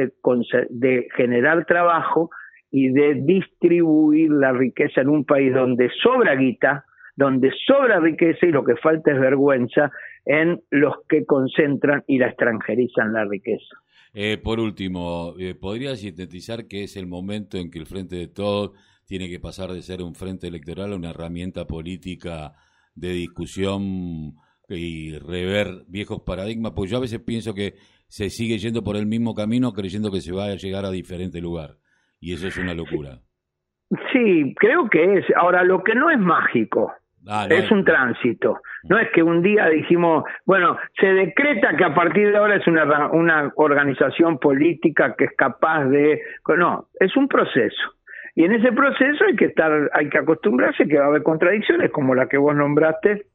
de, 0.70 1.06
generar 1.14 1.66
trabajo 1.66 2.30
y 2.70 2.88
de 2.88 3.20
distribuir 3.26 4.30
la 4.30 4.52
riqueza 4.52 5.02
en 5.02 5.10
un 5.10 5.26
país 5.26 5.52
donde 5.52 5.90
sobra 6.02 6.34
guita, 6.34 6.86
donde 7.14 7.52
sobra 7.66 8.00
riqueza 8.00 8.46
y 8.46 8.52
lo 8.52 8.64
que 8.64 8.76
falta 8.76 9.12
es 9.12 9.20
vergüenza 9.20 9.92
en 10.24 10.62
los 10.70 10.94
que 11.10 11.26
concentran 11.26 12.04
y 12.06 12.16
la 12.16 12.28
extranjerizan 12.28 13.12
la 13.12 13.26
riqueza. 13.26 13.76
Eh, 14.14 14.38
por 14.42 14.60
último, 14.60 15.34
eh, 15.38 15.54
¿podría 15.54 15.94
sintetizar 15.94 16.68
que 16.68 16.84
es 16.84 16.96
el 16.96 17.06
momento 17.06 17.58
en 17.58 17.70
que 17.70 17.80
el 17.80 17.86
Frente 17.86 18.16
de 18.16 18.28
Todos 18.28 18.72
tiene 19.06 19.28
que 19.28 19.40
pasar 19.40 19.70
de 19.70 19.82
ser 19.82 20.02
un 20.02 20.14
frente 20.14 20.48
electoral 20.48 20.92
a 20.92 20.96
una 20.96 21.10
herramienta 21.10 21.66
política 21.66 22.52
de 22.94 23.10
discusión 23.10 24.34
y 24.68 25.18
rever 25.18 25.84
viejos 25.88 26.22
paradigmas? 26.22 26.72
Pues 26.74 26.90
yo 26.90 26.96
a 26.98 27.00
veces 27.00 27.20
pienso 27.20 27.54
que 27.54 27.74
se 28.08 28.30
sigue 28.30 28.58
yendo 28.58 28.82
por 28.82 28.96
el 28.96 29.06
mismo 29.06 29.34
camino 29.34 29.72
creyendo 29.72 30.10
que 30.10 30.20
se 30.20 30.32
va 30.32 30.46
a 30.46 30.54
llegar 30.54 30.84
a 30.84 30.90
diferente 30.90 31.40
lugar. 31.40 31.76
Y 32.20 32.32
eso 32.32 32.46
es 32.46 32.56
una 32.56 32.74
locura. 32.74 33.20
Sí, 34.12 34.54
creo 34.56 34.88
que 34.88 35.18
es. 35.18 35.24
Ahora, 35.36 35.62
lo 35.62 35.82
que 35.84 35.94
no 35.94 36.10
es 36.10 36.18
mágico, 36.18 36.92
Ah, 37.26 37.46
es 37.48 37.70
un 37.70 37.84
tránsito. 37.84 38.60
No 38.84 38.98
es 38.98 39.08
que 39.12 39.22
un 39.22 39.42
día 39.42 39.68
dijimos, 39.68 40.24
bueno, 40.44 40.76
se 41.00 41.06
decreta 41.06 41.74
que 41.76 41.84
a 41.84 41.94
partir 41.94 42.30
de 42.30 42.36
ahora 42.36 42.56
es 42.56 42.66
una, 42.66 43.10
una 43.12 43.52
organización 43.56 44.38
política 44.38 45.14
que 45.16 45.24
es 45.24 45.32
capaz 45.36 45.84
de... 45.86 46.20
No, 46.58 46.88
es 47.00 47.16
un 47.16 47.28
proceso. 47.28 47.94
Y 48.34 48.44
en 48.44 48.52
ese 48.52 48.72
proceso 48.72 49.24
hay 49.26 49.36
que 49.36 49.46
estar, 49.46 49.90
hay 49.92 50.08
que 50.08 50.18
acostumbrarse 50.18 50.88
que 50.88 50.98
va 50.98 51.04
a 51.04 51.08
haber 51.08 51.22
contradicciones 51.22 51.90
como 51.90 52.14
la 52.14 52.28
que 52.28 52.36
vos 52.36 52.54
nombraste, 52.54 53.26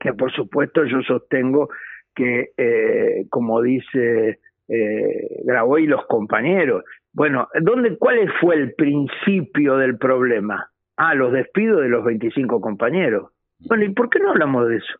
que 0.00 0.12
por 0.12 0.32
supuesto 0.32 0.84
yo 0.84 1.02
sostengo 1.02 1.68
que, 2.14 2.50
eh, 2.56 3.26
como 3.30 3.62
dice 3.62 4.40
eh, 4.68 5.42
y 5.78 5.86
los 5.86 6.06
compañeros, 6.06 6.84
bueno, 7.12 7.48
¿dónde, 7.60 7.96
¿cuál 7.96 8.32
fue 8.40 8.56
el 8.56 8.74
principio 8.74 9.76
del 9.76 9.98
problema? 9.98 10.68
Ah, 10.96 11.14
los 11.14 11.32
despidos 11.32 11.82
de 11.82 11.88
los 11.88 12.04
25 12.04 12.60
compañeros. 12.60 13.30
Bueno, 13.60 13.84
¿y 13.84 13.90
por 13.90 14.10
qué 14.10 14.18
no 14.18 14.30
hablamos 14.30 14.68
de 14.68 14.76
eso? 14.76 14.98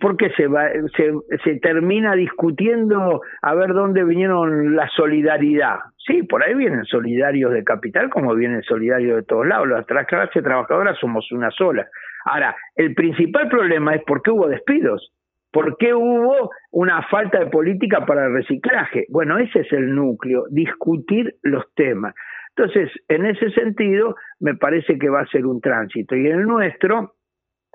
¿Por 0.00 0.16
qué 0.16 0.30
se, 0.36 0.46
va, 0.46 0.68
se, 0.96 1.12
se 1.42 1.58
termina 1.60 2.14
discutiendo 2.14 3.22
a 3.42 3.54
ver 3.54 3.72
dónde 3.72 4.04
vinieron 4.04 4.76
la 4.76 4.88
solidaridad? 4.88 5.78
Sí, 5.96 6.22
por 6.22 6.44
ahí 6.44 6.54
vienen 6.54 6.84
solidarios 6.84 7.52
de 7.52 7.64
capital 7.64 8.10
como 8.10 8.34
vienen 8.34 8.62
solidarios 8.62 9.16
de 9.16 9.22
todos 9.22 9.46
lados. 9.46 9.68
Las 9.68 9.86
clases 10.06 10.42
trabajadoras 10.42 10.98
somos 10.98 11.30
una 11.32 11.50
sola. 11.50 11.86
Ahora, 12.24 12.54
el 12.76 12.94
principal 12.94 13.48
problema 13.48 13.94
es 13.94 14.02
por 14.04 14.22
qué 14.22 14.30
hubo 14.30 14.48
despidos. 14.48 15.12
¿Por 15.52 15.76
qué 15.78 15.92
hubo 15.94 16.50
una 16.70 17.02
falta 17.08 17.40
de 17.40 17.46
política 17.46 18.06
para 18.06 18.26
el 18.26 18.34
reciclaje? 18.34 19.06
Bueno, 19.08 19.38
ese 19.38 19.60
es 19.60 19.72
el 19.72 19.94
núcleo, 19.94 20.44
discutir 20.50 21.34
los 21.42 21.64
temas. 21.74 22.14
Entonces, 22.56 22.90
en 23.08 23.26
ese 23.26 23.50
sentido, 23.50 24.14
me 24.38 24.54
parece 24.54 24.98
que 24.98 25.08
va 25.08 25.22
a 25.22 25.26
ser 25.26 25.46
un 25.46 25.60
tránsito. 25.60 26.14
Y 26.14 26.26
el 26.26 26.42
nuestro 26.42 27.14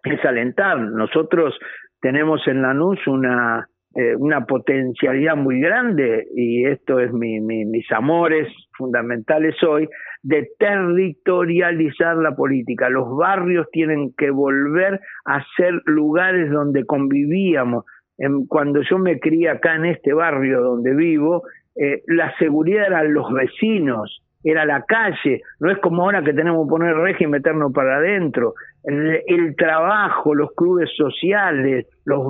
es 0.03 0.23
alentar. 0.23 0.77
Nosotros 0.79 1.57
tenemos 2.05 2.39
en 2.45 2.61
Lanús 2.61 2.99
una, 3.07 3.67
eh, 3.95 4.15
una 4.15 4.45
potencialidad 4.45 5.35
muy 5.35 5.59
grande, 5.59 6.27
y 6.35 6.63
esto 6.67 6.99
es 6.99 7.11
mi, 7.11 7.39
mis 7.39 7.91
amores 7.91 8.47
fundamentales 8.77 9.55
hoy, 9.63 9.89
de 10.21 10.47
territorializar 10.59 12.15
la 12.17 12.35
política. 12.35 12.89
Los 12.89 13.17
barrios 13.17 13.65
tienen 13.71 14.13
que 14.15 14.29
volver 14.29 14.99
a 15.25 15.43
ser 15.57 15.81
lugares 15.85 16.51
donde 16.51 16.85
convivíamos. 16.85 17.85
cuando 18.49 18.83
yo 18.83 18.99
me 18.99 19.19
crié 19.19 19.49
acá 19.49 19.73
en 19.73 19.85
este 19.85 20.13
barrio 20.13 20.61
donde 20.61 20.93
vivo, 20.93 21.41
eh, 21.75 22.03
la 22.05 22.31
seguridad 22.37 22.85
eran 22.85 23.15
los 23.15 23.33
vecinos, 23.33 24.21
era 24.45 24.63
la 24.63 24.83
calle, 24.83 25.41
no 25.59 25.71
es 25.71 25.79
como 25.79 26.03
ahora 26.03 26.23
que 26.23 26.33
tenemos 26.33 26.65
que 26.65 26.69
poner 26.69 26.95
régimen 26.95 27.29
y 27.29 27.31
meternos 27.33 27.73
para 27.73 27.97
adentro. 27.97 28.53
El, 28.83 29.55
trabajo, 29.55 30.35
los 30.35 30.51
clubes 30.53 30.91
sociales, 30.95 31.87
los, 32.05 32.27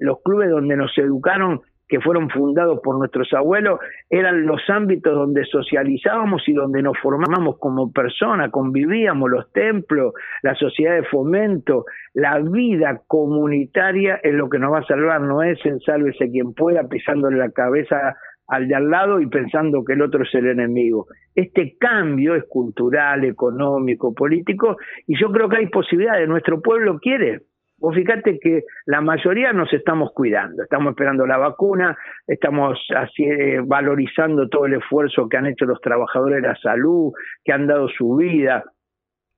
los 0.00 0.22
clubes 0.22 0.48
donde 0.48 0.76
nos 0.76 0.96
educaron, 0.96 1.60
que 1.86 2.00
fueron 2.00 2.30
fundados 2.30 2.80
por 2.82 2.98
nuestros 2.98 3.30
abuelos, 3.34 3.78
eran 4.08 4.46
los 4.46 4.62
ámbitos 4.70 5.14
donde 5.14 5.44
socializábamos 5.44 6.42
y 6.48 6.54
donde 6.54 6.82
nos 6.82 6.96
formamos 6.98 7.58
como 7.58 7.92
personas, 7.92 8.50
convivíamos, 8.50 9.30
los 9.30 9.52
templos, 9.52 10.14
la 10.42 10.54
sociedad 10.54 10.94
de 10.94 11.04
fomento, 11.04 11.84
la 12.14 12.38
vida 12.38 13.02
comunitaria 13.06 14.18
es 14.22 14.32
lo 14.32 14.48
que 14.48 14.58
nos 14.58 14.72
va 14.72 14.78
a 14.78 14.86
salvar, 14.86 15.20
no 15.20 15.42
es 15.42 15.58
en 15.66 15.78
sálvese 15.80 16.30
quien 16.30 16.54
pueda 16.54 16.88
pisándole 16.88 17.36
la 17.36 17.50
cabeza 17.50 18.16
al 18.46 18.68
de 18.68 18.74
al 18.74 18.90
lado 18.90 19.20
y 19.20 19.26
pensando 19.26 19.84
que 19.84 19.94
el 19.94 20.02
otro 20.02 20.22
es 20.22 20.34
el 20.34 20.46
enemigo. 20.46 21.06
Este 21.34 21.76
cambio 21.78 22.34
es 22.34 22.44
cultural, 22.48 23.24
económico, 23.24 24.14
político, 24.14 24.76
y 25.06 25.18
yo 25.18 25.30
creo 25.32 25.48
que 25.48 25.58
hay 25.58 25.66
posibilidades. 25.66 26.28
Nuestro 26.28 26.60
pueblo 26.60 26.98
quiere. 26.98 27.42
Vos 27.78 27.94
fíjate 27.94 28.38
que 28.38 28.62
la 28.86 29.00
mayoría 29.00 29.52
nos 29.52 29.72
estamos 29.72 30.12
cuidando, 30.14 30.62
estamos 30.62 30.92
esperando 30.92 31.26
la 31.26 31.38
vacuna, 31.38 31.96
estamos 32.26 32.78
eh, 33.18 33.60
valorizando 33.64 34.48
todo 34.48 34.66
el 34.66 34.74
esfuerzo 34.74 35.28
que 35.28 35.36
han 35.36 35.46
hecho 35.46 35.66
los 35.66 35.80
trabajadores 35.80 36.40
de 36.40 36.48
la 36.48 36.56
salud, 36.56 37.12
que 37.44 37.52
han 37.52 37.66
dado 37.66 37.88
su 37.88 38.14
vida, 38.16 38.64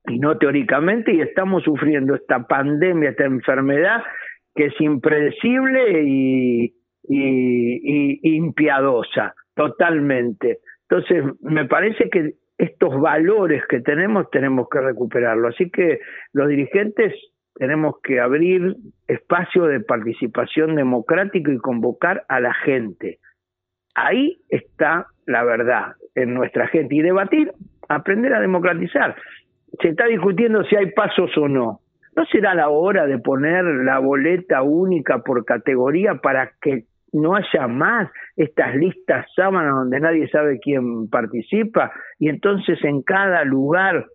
y 0.06 0.18
no 0.18 0.36
teóricamente, 0.38 1.12
y 1.12 1.20
estamos 1.22 1.64
sufriendo 1.64 2.14
esta 2.14 2.46
pandemia, 2.46 3.10
esta 3.10 3.24
enfermedad 3.24 4.02
que 4.54 4.66
es 4.66 4.80
impredecible 4.80 6.02
y, 6.04 6.74
y, 7.08 8.36
impiadosa, 8.36 9.34
totalmente. 9.54 10.58
Entonces, 10.88 11.24
me 11.40 11.66
parece 11.66 12.08
que 12.10 12.34
estos 12.58 12.98
valores 13.00 13.62
que 13.68 13.80
tenemos 13.80 14.30
tenemos 14.30 14.68
que 14.70 14.80
recuperarlo. 14.80 15.48
Así 15.48 15.70
que 15.70 16.00
los 16.32 16.48
dirigentes 16.48 17.14
tenemos 17.54 17.96
que 18.02 18.20
abrir 18.20 18.76
espacio 19.06 19.64
de 19.64 19.80
participación 19.80 20.74
democrático 20.74 21.50
y 21.50 21.58
convocar 21.58 22.24
a 22.28 22.40
la 22.40 22.54
gente. 22.54 23.18
Ahí 23.94 24.38
está 24.48 25.06
la 25.26 25.42
verdad 25.44 25.94
en 26.14 26.34
nuestra 26.34 26.66
gente 26.68 26.94
y 26.94 27.00
debatir, 27.00 27.52
aprender 27.88 28.34
a 28.34 28.40
democratizar. 28.40 29.16
Se 29.80 29.88
está 29.88 30.06
discutiendo 30.06 30.64
si 30.64 30.76
hay 30.76 30.92
pasos 30.92 31.36
o 31.36 31.48
no. 31.48 31.80
¿No 32.14 32.24
será 32.26 32.54
la 32.54 32.70
hora 32.70 33.06
de 33.06 33.18
poner 33.18 33.64
la 33.64 33.98
boleta 33.98 34.62
única 34.62 35.22
por 35.22 35.44
categoría 35.44 36.14
para 36.14 36.52
que 36.60 36.84
no 37.12 37.34
haya 37.34 37.66
más 37.68 38.10
estas 38.36 38.74
listas 38.76 39.26
sábanas 39.34 39.74
donde 39.74 40.00
nadie 40.00 40.28
sabe 40.28 40.58
quién 40.60 41.08
participa 41.08 41.92
y 42.18 42.28
entonces 42.28 42.78
en 42.84 43.02
cada 43.02 43.44
lugar 43.44 44.06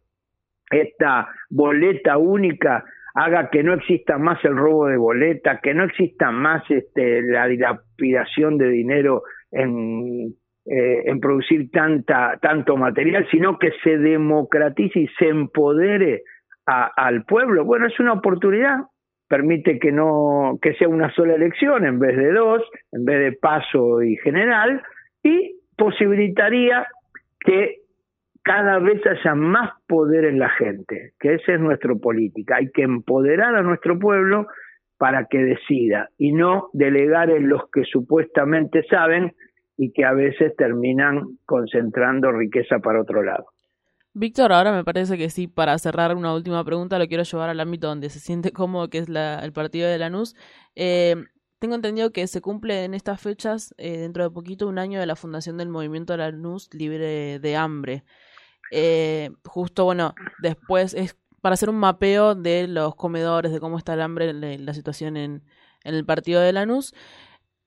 esta 0.70 1.30
boleta 1.50 2.18
única 2.18 2.84
haga 3.14 3.50
que 3.50 3.64
no 3.64 3.74
exista 3.74 4.18
más 4.18 4.44
el 4.46 4.56
robo 4.56 4.88
de 4.88 4.98
boleta, 4.98 5.60
que 5.62 5.74
no 5.74 5.84
exista 5.84 6.32
más 6.32 6.64
este, 6.70 7.22
la 7.24 7.48
dilapidación 7.48 8.58
de 8.58 8.70
dinero 8.70 9.24
en, 9.52 10.34
eh, 10.66 11.04
en 11.06 11.20
producir 11.20 11.70
tanta, 11.72 12.38
tanto 12.42 12.78
material, 12.78 13.28
sino 13.30 13.60
que 13.60 13.72
se 13.84 13.98
democratice 13.98 15.02
y 15.02 15.08
se 15.20 15.28
empodere 15.28 16.24
al 16.66 17.26
pueblo. 17.26 17.66
Bueno, 17.66 17.88
es 17.88 18.00
una 18.00 18.14
oportunidad, 18.14 18.78
permite 19.32 19.80
que 19.80 19.94
no 19.94 20.60
que 20.62 20.74
sea 20.74 20.90
una 20.90 21.10
sola 21.14 21.36
elección 21.36 21.86
en 21.86 22.00
vez 22.00 22.18
de 22.18 22.34
dos, 22.34 22.62
en 22.92 23.06
vez 23.06 23.18
de 23.18 23.32
paso 23.32 24.04
y 24.04 24.18
general, 24.18 24.84
y 25.24 25.56
posibilitaría 25.78 26.86
que 27.40 27.78
cada 28.44 28.80
vez 28.80 29.02
haya 29.08 29.34
más 29.34 29.72
poder 29.88 30.26
en 30.26 30.38
la 30.38 30.50
gente, 30.50 31.14
que 31.18 31.36
esa 31.36 31.54
es 31.54 31.62
nuestra 31.62 31.96
política. 31.96 32.58
Hay 32.58 32.72
que 32.72 32.82
empoderar 32.82 33.56
a 33.56 33.62
nuestro 33.62 33.98
pueblo 33.98 34.48
para 34.98 35.28
que 35.28 35.38
decida 35.38 36.10
y 36.18 36.34
no 36.34 36.68
delegar 36.74 37.30
en 37.30 37.48
los 37.48 37.70
que 37.72 37.86
supuestamente 37.86 38.84
saben 38.90 39.32
y 39.78 39.94
que 39.94 40.04
a 40.04 40.12
veces 40.12 40.54
terminan 40.58 41.38
concentrando 41.46 42.34
riqueza 42.34 42.80
para 42.80 43.02
otro 43.02 43.24
lado. 43.24 43.46
Víctor, 44.14 44.52
ahora 44.52 44.74
me 44.74 44.84
parece 44.84 45.18
que 45.18 45.30
sí, 45.30 45.48
para 45.48 45.78
cerrar 45.80 46.16
una 46.16 46.34
última 46.34 46.64
pregunta, 46.66 47.00
lo 47.00 47.08
quiero 47.08 47.24
llevar 47.24 47.50
al 47.50 47.60
ámbito 47.62 47.88
donde 47.88 48.10
se 48.10 48.20
siente 48.20 48.52
cómodo, 48.54 48.90
que 48.90 48.98
es 49.00 49.08
el 49.08 49.54
partido 49.54 49.88
de 49.88 49.98
Lanús. 49.98 50.36
Eh, 50.76 51.16
tengo 51.60 51.76
entendido 51.76 52.12
que 52.12 52.28
se 52.28 52.42
cumple 52.42 52.84
en 52.84 52.94
estas 52.94 53.22
fechas, 53.22 53.74
eh, 53.78 54.00
dentro 54.00 54.24
de 54.24 54.30
poquito, 54.32 54.68
un 54.68 54.80
año 54.80 55.00
de 55.00 55.06
la 55.06 55.16
fundación 55.16 55.58
del 55.58 55.70
movimiento 55.70 56.18
Lanús 56.18 56.70
Libre 56.74 57.40
de 57.40 57.56
Hambre. 57.56 58.04
Eh, 58.72 59.32
justo, 59.46 59.86
bueno, 59.86 60.14
después 60.42 60.94
es 60.94 61.16
para 61.42 61.54
hacer 61.54 61.70
un 61.70 61.78
mapeo 61.78 62.36
de 62.36 62.68
los 62.68 62.96
comedores, 62.96 63.52
de 63.52 63.60
cómo 63.60 63.78
está 63.78 63.94
el 63.94 64.02
hambre, 64.02 64.34
la 64.34 64.74
situación 64.74 65.18
en, 65.18 65.44
en 65.84 65.96
el 65.96 66.06
partido 66.06 66.42
de 66.42 66.54
Lanús. 66.54 66.94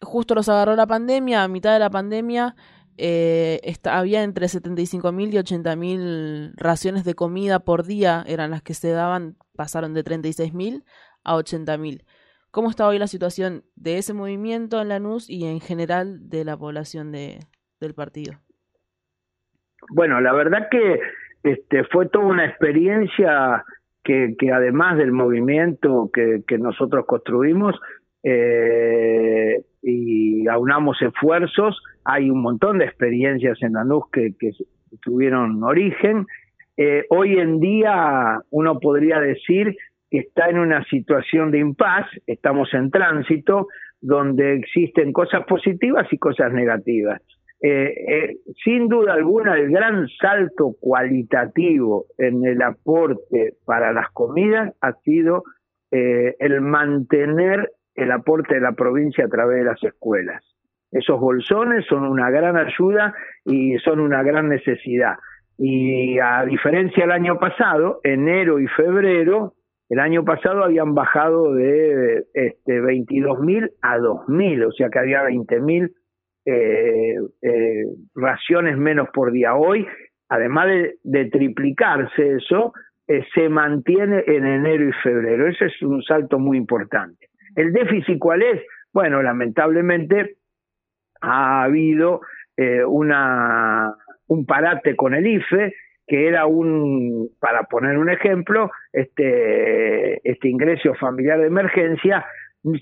Justo 0.01 0.35
los 0.35 0.49
agarró 0.49 0.77
la 0.77 0.87
pandemia, 0.87 1.43
a 1.43 1.49
mitad 1.49 1.73
de 1.73 1.79
la 1.79 1.91
pandemia 1.91 2.55
eh, 2.97 3.61
había 3.85 4.23
entre 4.23 4.47
75.000 4.47 5.33
y 5.33 5.37
80.000 5.39 6.53
raciones 6.57 7.05
de 7.05 7.15
comida 7.15 7.61
por 7.61 7.85
día, 7.85 8.25
eran 8.27 8.51
las 8.51 8.63
que 8.63 8.75
se 8.75 8.91
daban, 8.91 9.37
pasaron 9.57 9.95
de 9.95 10.05
36.000 10.05 10.85
a 11.25 11.37
80.000. 11.37 12.05
¿Cómo 12.51 12.71
está 12.71 12.87
hoy 12.87 12.99
la 12.99 13.09
situación 13.09 13.65
de 13.75 13.99
ese 13.99 14.15
movimiento 14.15 14.81
en 14.81 14.89
Lanús 14.89 15.29
y 15.29 15.47
en 15.47 15.61
general 15.61 16.29
de 16.29 16.45
la 16.45 16.57
población 16.57 17.11
de, 17.11 17.41
del 17.81 17.95
partido? 17.95 18.35
Bueno, 19.91 20.21
la 20.21 20.33
verdad 20.33 20.69
que 20.71 21.01
este, 21.43 21.85
fue 21.85 22.09
toda 22.09 22.25
una 22.27 22.47
experiencia 22.47 23.65
que, 24.05 24.35
que 24.39 24.53
además 24.53 24.99
del 24.99 25.13
movimiento 25.13 26.11
que, 26.13 26.43
que 26.47 26.59
nosotros 26.59 27.07
construimos 27.07 27.75
eh, 28.23 29.65
y 29.83 30.47
aunamos 30.49 31.01
esfuerzos, 31.03 31.83
hay 32.05 32.31
un 32.31 32.43
montón 32.43 32.79
de 32.79 32.85
experiencias 32.85 33.61
en 33.63 33.73
Lanús 33.73 34.05
que, 34.13 34.35
que 34.39 34.53
tuvieron 35.03 35.63
origen. 35.63 36.27
Eh, 36.77 37.05
hoy 37.11 37.39
en 37.39 37.61
día 37.61 38.41
uno 38.51 38.81
podría 38.81 39.21
decir 39.21 39.77
está 40.11 40.49
en 40.49 40.59
una 40.59 40.85
situación 40.85 41.51
de 41.51 41.59
impas, 41.59 42.07
estamos 42.27 42.73
en 42.73 42.91
tránsito, 42.91 43.67
donde 44.01 44.55
existen 44.55 45.13
cosas 45.13 45.45
positivas 45.45 46.07
y 46.13 46.19
cosas 46.19 46.53
negativas. 46.53 47.21
Eh, 47.61 47.95
eh, 48.09 48.37
sin 48.63 48.89
duda 48.89 49.15
alguna, 49.15 49.57
el 49.57 49.71
gran 49.71 50.07
salto 50.21 50.77
cualitativo 50.79 52.07
en 52.19 52.45
el 52.45 52.63
aporte 52.63 53.55
para 53.65 53.93
las 53.93 54.11
comidas 54.13 54.75
ha 54.81 54.93
sido 55.05 55.45
el 55.91 56.61
mantener 56.61 57.71
el 57.95 58.11
aporte 58.11 58.57
de 58.57 58.61
la 58.61 58.73
provincia 58.73 59.27
a 59.27 59.29
través 59.29 59.59
de 59.59 59.65
las 59.65 59.83
escuelas. 59.85 60.54
Esos 60.95 61.19
bolsones 61.19 61.85
son 61.87 62.07
una 62.07 62.31
gran 62.31 62.57
ayuda 62.57 63.13
y 63.45 63.77
son 63.79 63.99
una 63.99 64.23
gran 64.23 64.49
necesidad. 64.49 65.17
Y 65.59 66.21
a 66.21 66.45
diferencia 66.45 67.03
del 67.03 67.11
año 67.11 67.39
pasado, 67.39 67.99
enero 68.05 68.61
y 68.61 68.69
febrero, 68.69 69.55
el 69.89 69.99
año 69.99 70.25
pasado 70.25 70.63
habían 70.63 70.95
bajado 70.95 71.53
de 71.53 72.25
este, 72.33 72.81
22.000 72.81 73.73
a 73.83 73.99
2.000, 73.99 74.67
o 74.67 74.73
sea 74.73 74.89
que 74.89 74.99
había 75.01 75.25
20.000 75.25 75.93
eh, 76.47 77.17
eh, 77.43 77.85
raciones 78.15 78.79
menos 78.79 79.09
por 79.13 79.33
día. 79.33 79.57
Hoy, 79.57 79.85
además 80.29 80.69
de, 81.03 81.25
triplicarse 81.27 82.37
eso, 82.37 82.73
eh, 83.09 83.25
se 83.35 83.49
mantiene 83.49 84.23
en 84.29 84.47
enero 84.47 84.89
y 84.89 84.93
febrero. 85.03 85.49
Ese 85.49 85.67
es 85.67 85.83
un 85.83 86.05
salto 86.05 86.39
muy 86.39 86.57
importante. 86.57 87.31
¿El 87.57 87.73
déficit 87.73 88.21
cuál 88.21 88.43
es? 88.43 88.63
Bueno, 88.93 89.23
lamentablemente 89.23 90.37
ha 91.25 91.63
habido 91.65 92.21
eh, 92.57 92.85
una, 92.85 93.95
un 94.29 94.47
parate 94.47 94.97
con 94.97 95.15
el 95.15 95.27
IFE 95.27 95.75
que 96.07 96.29
era 96.29 96.47
un, 96.47 97.31
para 97.41 97.65
poner 97.65 97.97
un 97.97 98.11
ejemplo, 98.11 98.71
este, 98.93 100.29
este 100.29 100.49
ingreso 100.49 100.95
familiar 100.95 101.41
de 101.41 101.47
emergencia, 101.47 102.27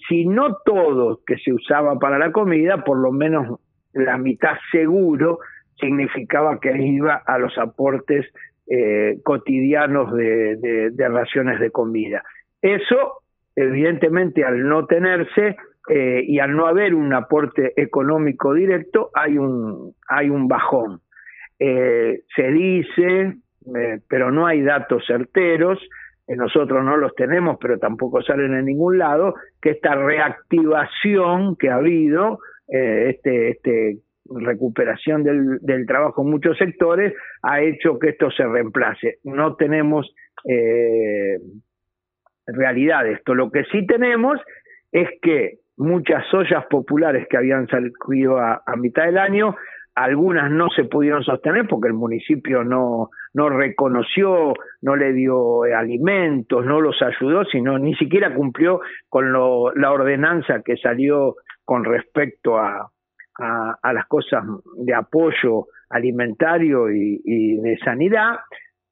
si 0.08 0.26
no 0.26 0.58
todo 0.64 1.20
que 1.26 1.36
se 1.38 1.52
usaba 1.52 1.98
para 1.98 2.18
la 2.18 2.32
comida, 2.32 2.84
por 2.84 2.98
lo 2.98 3.12
menos 3.12 3.60
la 3.92 4.16
mitad 4.18 4.56
seguro 4.70 5.38
significaba 5.78 6.60
que 6.60 6.76
iba 6.76 7.22
a 7.26 7.38
los 7.38 7.56
aportes 7.58 8.26
eh, 8.68 9.18
cotidianos 9.24 10.12
de, 10.14 10.90
de, 10.90 11.08
raciones 11.08 11.58
de 11.60 11.70
comida. 11.70 12.22
Eso, 12.60 13.22
evidentemente, 13.56 14.44
al 14.44 14.68
no 14.68 14.86
tenerse 14.86 15.56
eh, 15.88 16.22
y 16.26 16.38
al 16.38 16.54
no 16.56 16.66
haber 16.66 16.94
un 16.94 17.12
aporte 17.12 17.72
económico 17.80 18.54
directo, 18.54 19.10
hay 19.14 19.38
un, 19.38 19.94
hay 20.08 20.30
un 20.30 20.48
bajón. 20.48 21.00
Eh, 21.64 22.22
se 22.34 22.50
dice, 22.50 23.34
eh, 23.76 24.00
pero 24.08 24.32
no 24.32 24.46
hay 24.46 24.62
datos 24.62 25.04
certeros, 25.06 25.78
eh, 26.26 26.34
nosotros 26.34 26.84
no 26.84 26.96
los 26.96 27.14
tenemos, 27.14 27.56
pero 27.60 27.78
tampoco 27.78 28.20
salen 28.20 28.54
en 28.54 28.64
ningún 28.64 28.98
lado, 28.98 29.34
que 29.60 29.70
esta 29.70 29.94
reactivación 29.94 31.54
que 31.56 31.70
ha 31.70 31.76
habido, 31.76 32.40
este, 32.66 33.50
este 33.50 33.98
recuperación 34.24 35.24
del, 35.24 35.58
del, 35.60 35.86
trabajo 35.86 36.22
en 36.22 36.30
muchos 36.30 36.56
sectores, 36.56 37.12
ha 37.42 37.60
hecho 37.60 37.98
que 37.98 38.08
esto 38.10 38.30
se 38.30 38.44
reemplace. 38.44 39.18
No 39.24 39.56
tenemos 39.56 40.12
realidad 42.46 43.04
de 43.04 43.12
esto. 43.12 43.34
Lo 43.34 43.50
que 43.50 43.64
sí 43.64 43.86
tenemos 43.86 44.40
es 44.90 45.08
que 45.20 45.58
muchas 45.76 46.24
ollas 46.34 46.64
populares 46.70 47.26
que 47.28 47.36
habían 47.36 47.66
salido 47.68 48.38
a 48.38 48.76
mitad 48.76 49.04
del 49.04 49.18
año 49.18 49.54
algunas 49.94 50.50
no 50.50 50.68
se 50.70 50.84
pudieron 50.84 51.22
sostener 51.22 51.66
porque 51.68 51.88
el 51.88 51.94
municipio 51.94 52.64
no, 52.64 53.10
no 53.34 53.48
reconoció, 53.50 54.54
no 54.80 54.96
le 54.96 55.12
dio 55.12 55.62
alimentos, 55.62 56.64
no 56.64 56.80
los 56.80 56.96
ayudó, 57.02 57.44
sino 57.44 57.78
ni 57.78 57.94
siquiera 57.96 58.34
cumplió 58.34 58.80
con 59.08 59.32
lo, 59.32 59.74
la 59.74 59.92
ordenanza 59.92 60.62
que 60.64 60.76
salió 60.76 61.36
con 61.64 61.84
respecto 61.84 62.58
a, 62.58 62.88
las 63.38 64.06
cosas 64.06 64.44
de 64.76 64.94
apoyo 64.94 65.66
alimentario 65.90 66.90
y, 66.90 67.56
de 67.60 67.78
sanidad. 67.84 68.36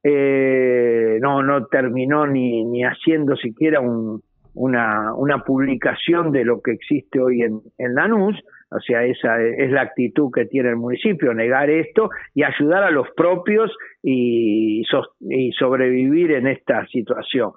Eh, 0.03 1.19
no, 1.21 1.43
no 1.43 1.67
terminó 1.67 2.27
ni, 2.27 2.65
ni 2.65 2.83
haciendo 2.85 3.37
siquiera 3.37 3.81
un, 3.81 4.23
una, 4.61 5.15
una 5.15 5.43
publicación 5.43 6.33
de 6.33 6.45
lo 6.45 6.61
que 6.61 6.73
existe 6.73 7.19
hoy 7.19 7.41
en, 7.41 7.63
en 7.79 7.95
Lanús, 7.95 8.39
o 8.71 8.79
sea, 8.81 9.05
esa 9.05 9.43
es 9.43 9.71
la 9.71 9.81
actitud 9.81 10.31
que 10.31 10.45
tiene 10.45 10.69
el 10.69 10.77
municipio, 10.77 11.33
negar 11.33 11.71
esto 11.71 12.11
y 12.35 12.43
ayudar 12.43 12.85
a 12.85 12.91
los 12.91 13.09
propios 13.17 13.75
y, 14.03 14.83
y 15.21 15.53
sobrevivir 15.53 16.33
en 16.33 16.47
esta 16.47 16.87
situación. 16.89 17.53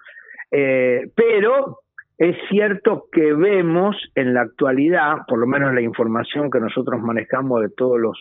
Eh, 0.49 1.09
pero 1.13 1.79
es 2.17 2.37
cierto 2.49 3.07
que 3.11 3.33
vemos 3.33 3.97
en 4.15 4.33
la 4.33 4.41
actualidad, 4.41 5.17
por 5.27 5.39
lo 5.39 5.45
menos 5.45 5.73
la 5.73 5.81
información 5.81 6.49
que 6.49 6.61
nosotros 6.61 7.01
manejamos 7.01 7.61
de 7.63 7.69
todos 7.69 7.99
los 7.99 8.17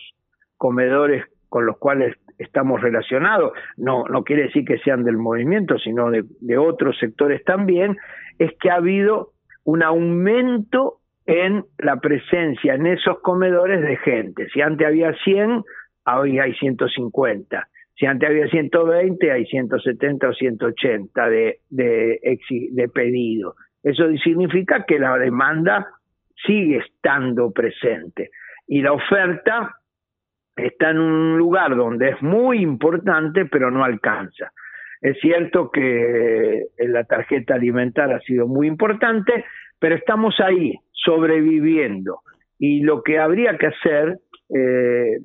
comedores 0.57 1.23
con 1.47 1.65
los 1.65 1.77
cuales 1.77 2.17
estamos 2.37 2.81
relacionados, 2.81 3.53
no, 3.77 4.05
no 4.05 4.23
quiere 4.23 4.43
decir 4.43 4.65
que 4.65 4.79
sean 4.79 5.03
del 5.03 5.17
movimiento, 5.17 5.77
sino 5.77 6.09
de, 6.11 6.57
otros 6.57 6.97
sectores 6.99 7.43
también, 7.43 7.97
es 8.39 8.51
que 8.59 8.69
ha 8.69 8.75
habido 8.75 9.31
un 9.63 9.83
aumento 9.83 10.99
en 11.25 11.63
la 11.77 11.97
presencia 11.97 12.75
en 12.75 12.87
esos 12.87 13.19
comedores 13.21 13.81
de 13.81 13.97
gente. 13.97 14.47
Si 14.53 14.61
antes 14.61 14.85
había 14.85 15.13
100, 15.23 15.63
hoy 16.05 16.39
hay 16.39 16.53
150. 16.55 17.67
Si 17.95 18.05
antes 18.05 18.29
había 18.29 18.47
120, 18.47 19.31
hay 19.31 19.45
170 19.45 20.27
o 20.27 20.33
180 20.33 21.29
de, 21.29 21.59
de, 21.69 22.39
de 22.71 22.89
pedido. 22.89 23.55
Eso 23.83 24.05
significa 24.23 24.85
que 24.85 24.99
la 24.99 25.17
demanda 25.17 25.87
sigue 26.45 26.77
estando 26.77 27.51
presente 27.51 28.31
y 28.67 28.81
la 28.81 28.93
oferta 28.93 29.77
está 30.55 30.91
en 30.91 30.99
un 30.99 31.37
lugar 31.37 31.75
donde 31.75 32.09
es 32.09 32.21
muy 32.21 32.61
importante 32.61 33.45
pero 33.45 33.71
no 33.71 33.83
alcanza. 33.83 34.51
Es 35.01 35.19
cierto 35.19 35.69
que 35.69 36.63
la 36.77 37.03
tarjeta 37.03 37.55
alimentar 37.55 38.13
ha 38.13 38.21
sido 38.21 38.47
muy 38.47 38.67
importante, 38.67 39.43
pero 39.77 39.95
estamos 39.95 40.39
ahí, 40.39 40.75
sobreviviendo. 40.91 42.19
Y 42.57 42.81
lo 42.83 43.03
que 43.03 43.19
habría 43.19 43.57
que 43.57 43.67
hacer, 43.67 44.19
eh, 44.55 45.17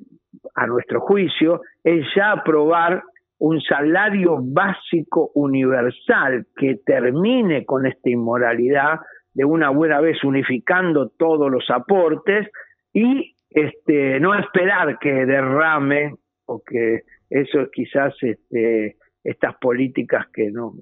a 0.55 0.67
nuestro 0.67 0.99
juicio, 0.99 1.61
es 1.81 2.05
ya 2.13 2.31
aprobar 2.33 3.03
un 3.37 3.61
salario 3.61 4.39
básico 4.41 5.31
universal 5.33 6.45
que 6.57 6.75
termine 6.85 7.65
con 7.65 7.85
esta 7.85 8.09
inmoralidad 8.09 8.99
de 9.33 9.45
una 9.45 9.69
buena 9.69 10.01
vez 10.01 10.21
unificando 10.25 11.07
todos 11.17 11.49
los 11.49 11.69
aportes 11.69 12.49
y 12.93 13.33
este 13.49 14.19
no 14.19 14.35
esperar 14.35 14.99
que 14.99 15.25
derrame 15.25 16.15
o 16.45 16.61
que 16.63 17.03
eso 17.29 17.69
quizás 17.71 18.13
este 18.21 18.97
estas 19.23 19.55
políticas 19.57 20.27
que 20.33 20.49
no 20.51 20.73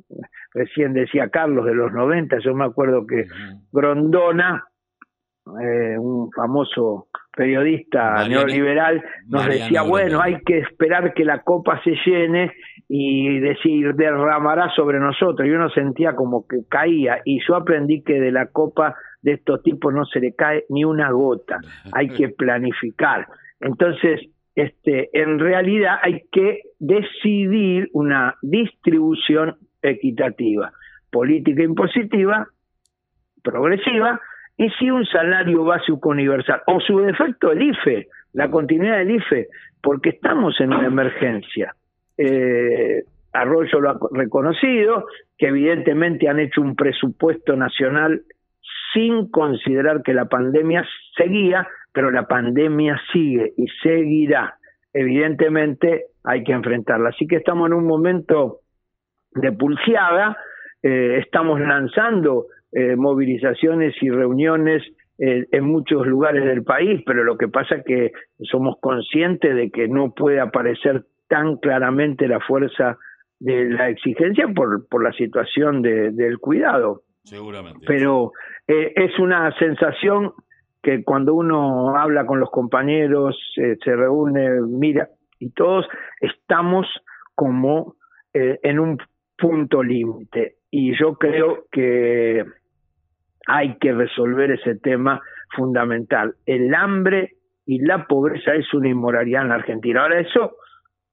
recién 0.53 0.93
decía 0.93 1.29
Carlos 1.29 1.65
de 1.65 1.73
los 1.73 1.91
90, 1.91 2.39
yo 2.39 2.53
me 2.53 2.65
acuerdo 2.65 3.05
que 3.05 3.25
Grondona, 3.71 4.65
eh, 5.61 5.97
un 5.97 6.29
famoso 6.31 7.07
periodista 7.35 8.27
neoliberal, 8.27 9.03
nos 9.27 9.45
decía, 9.45 9.83
bueno, 9.83 10.19
hay 10.21 10.41
que 10.41 10.59
esperar 10.59 11.13
que 11.13 11.23
la 11.23 11.43
copa 11.43 11.79
se 11.83 11.95
llene 12.05 12.51
y 12.89 13.39
decir, 13.39 13.93
derramará 13.95 14.69
sobre 14.75 14.99
nosotros. 14.99 15.47
Y 15.47 15.51
uno 15.51 15.69
sentía 15.69 16.15
como 16.15 16.47
que 16.47 16.65
caía 16.67 17.21
y 17.23 17.39
yo 17.47 17.55
aprendí 17.55 18.01
que 18.01 18.19
de 18.19 18.31
la 18.31 18.47
copa 18.47 18.95
de 19.27 19.33
estos 19.33 19.61
tipos 19.61 19.93
no 19.93 20.05
se 20.05 20.21
le 20.21 20.33
cae 20.33 20.63
ni 20.69 20.85
una 20.85 21.11
gota, 21.11 21.59
hay 21.91 22.07
que 22.07 22.29
planificar. 22.29 23.27
Entonces, 23.59 24.21
este, 24.55 25.09
en 25.11 25.37
realidad 25.37 25.97
hay 26.01 26.23
que 26.31 26.61
decidir 26.79 27.89
una 27.91 28.35
distribución 28.41 29.57
equitativa, 29.81 30.71
política 31.11 31.61
impositiva, 31.61 32.47
progresiva, 33.43 34.21
y 34.55 34.69
si 34.79 34.89
un 34.89 35.05
salario 35.05 35.65
básico 35.65 36.09
universal, 36.09 36.61
o 36.67 36.79
su 36.79 36.99
defecto 36.99 37.51
el 37.51 37.61
IFE, 37.61 38.07
la 38.33 38.49
continuidad 38.49 38.99
del 38.99 39.11
IFE, 39.11 39.47
porque 39.81 40.09
estamos 40.09 40.59
en 40.61 40.73
una 40.73 40.87
emergencia. 40.87 41.75
Eh, 42.17 43.03
Arroyo 43.33 43.81
lo 43.81 43.89
ha 43.89 43.99
reconocido, 44.13 45.05
que 45.37 45.47
evidentemente 45.47 46.29
han 46.29 46.39
hecho 46.39 46.61
un 46.61 46.75
presupuesto 46.75 47.55
nacional 47.55 48.21
sin 48.93 49.29
considerar 49.29 50.01
que 50.03 50.13
la 50.13 50.25
pandemia 50.25 50.85
seguía, 51.15 51.67
pero 51.91 52.11
la 52.11 52.27
pandemia 52.27 52.99
sigue 53.11 53.53
y 53.57 53.67
seguirá. 53.81 54.57
Evidentemente 54.93 56.05
hay 56.23 56.43
que 56.43 56.53
enfrentarla. 56.53 57.09
Así 57.09 57.27
que 57.27 57.37
estamos 57.37 57.67
en 57.67 57.73
un 57.73 57.85
momento 57.85 58.59
de 59.33 59.51
pulseada, 59.51 60.37
eh, 60.83 61.19
estamos 61.23 61.59
lanzando 61.59 62.47
eh, 62.71 62.95
movilizaciones 62.95 63.95
y 64.01 64.09
reuniones 64.09 64.83
eh, 65.19 65.45
en 65.51 65.63
muchos 65.63 66.05
lugares 66.05 66.45
del 66.45 66.63
país, 66.63 67.01
pero 67.05 67.23
lo 67.23 67.37
que 67.37 67.47
pasa 67.47 67.77
es 67.77 67.85
que 67.85 68.11
somos 68.41 68.75
conscientes 68.79 69.55
de 69.55 69.71
que 69.71 69.87
no 69.87 70.13
puede 70.13 70.39
aparecer 70.39 71.05
tan 71.27 71.57
claramente 71.57 72.27
la 72.27 72.39
fuerza 72.39 72.97
de 73.39 73.69
la 73.69 73.89
exigencia 73.89 74.47
por, 74.47 74.87
por 74.87 75.03
la 75.03 75.11
situación 75.13 75.81
de, 75.81 76.11
del 76.11 76.39
cuidado. 76.39 77.01
Seguramente. 77.27 77.85
Pero 77.85 78.31
eh, 78.67 78.93
es 78.95 79.19
una 79.19 79.51
sensación 79.57 80.31
que 80.81 81.03
cuando 81.03 81.33
uno 81.33 81.97
habla 81.97 82.25
con 82.25 82.39
los 82.39 82.49
compañeros, 82.49 83.37
eh, 83.57 83.75
se 83.83 83.95
reúne, 83.95 84.61
mira, 84.61 85.09
y 85.39 85.51
todos 85.51 85.85
estamos 86.21 86.87
como 87.35 87.95
eh, 88.33 88.59
en 88.63 88.79
un 88.79 88.97
punto 89.37 89.83
límite. 89.83 90.55
Y 90.71 90.97
yo 90.97 91.15
creo 91.15 91.65
que 91.71 92.45
hay 93.47 93.77
que 93.77 93.93
resolver 93.93 94.51
ese 94.51 94.75
tema 94.75 95.21
fundamental. 95.55 96.35
El 96.45 96.73
hambre 96.73 97.33
y 97.65 97.79
la 97.79 98.05
pobreza 98.07 98.55
es 98.55 98.73
una 98.73 98.89
inmoralidad 98.89 99.43
en 99.43 99.49
la 99.49 99.55
Argentina. 99.55 100.03
Ahora 100.03 100.21
eso, 100.21 100.55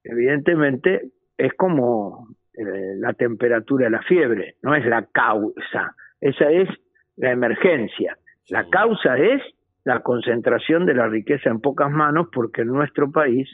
evidentemente, 0.03 1.09
es 1.37 1.53
como 1.53 2.29
eh, 2.53 2.95
la 2.97 3.11
temperatura 3.13 3.85
de 3.85 3.91
la 3.91 4.01
fiebre, 4.03 4.55
no 4.61 4.73
es 4.75 4.85
la 4.85 5.05
causa, 5.07 5.93
esa 6.21 6.51
es 6.51 6.69
la 7.17 7.31
emergencia. 7.31 8.17
La 8.49 8.69
causa 8.69 9.17
es 9.17 9.41
la 9.83 10.01
concentración 10.01 10.85
de 10.85 10.93
la 10.95 11.07
riqueza 11.07 11.49
en 11.49 11.59
pocas 11.61 11.91
manos 11.91 12.27
porque 12.31 12.61
en 12.61 12.69
nuestro 12.69 13.11
país 13.11 13.49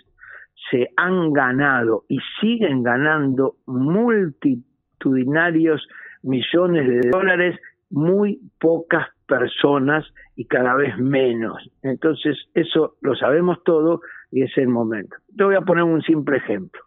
se 0.70 0.90
han 0.96 1.34
ganado 1.34 2.04
y 2.08 2.20
siguen 2.40 2.84
ganando 2.84 3.56
multitudinarios 3.66 5.88
millones 6.24 6.88
de 6.88 7.10
dólares 7.10 7.60
muy 7.90 8.40
pocas 8.60 9.08
personas 9.28 10.06
y 10.36 10.46
cada 10.46 10.76
vez 10.76 10.96
menos. 10.98 11.58
Entonces, 11.84 12.38
eso 12.54 12.96
lo 13.02 13.16
sabemos 13.16 13.64
todo 13.64 14.02
y 14.32 14.44
es 14.44 14.58
el 14.58 14.68
momento. 14.68 15.16
Te 15.36 15.44
voy 15.44 15.56
a 15.56 15.62
poner 15.62 15.84
un 15.84 16.02
simple 16.02 16.38
ejemplo. 16.38 16.82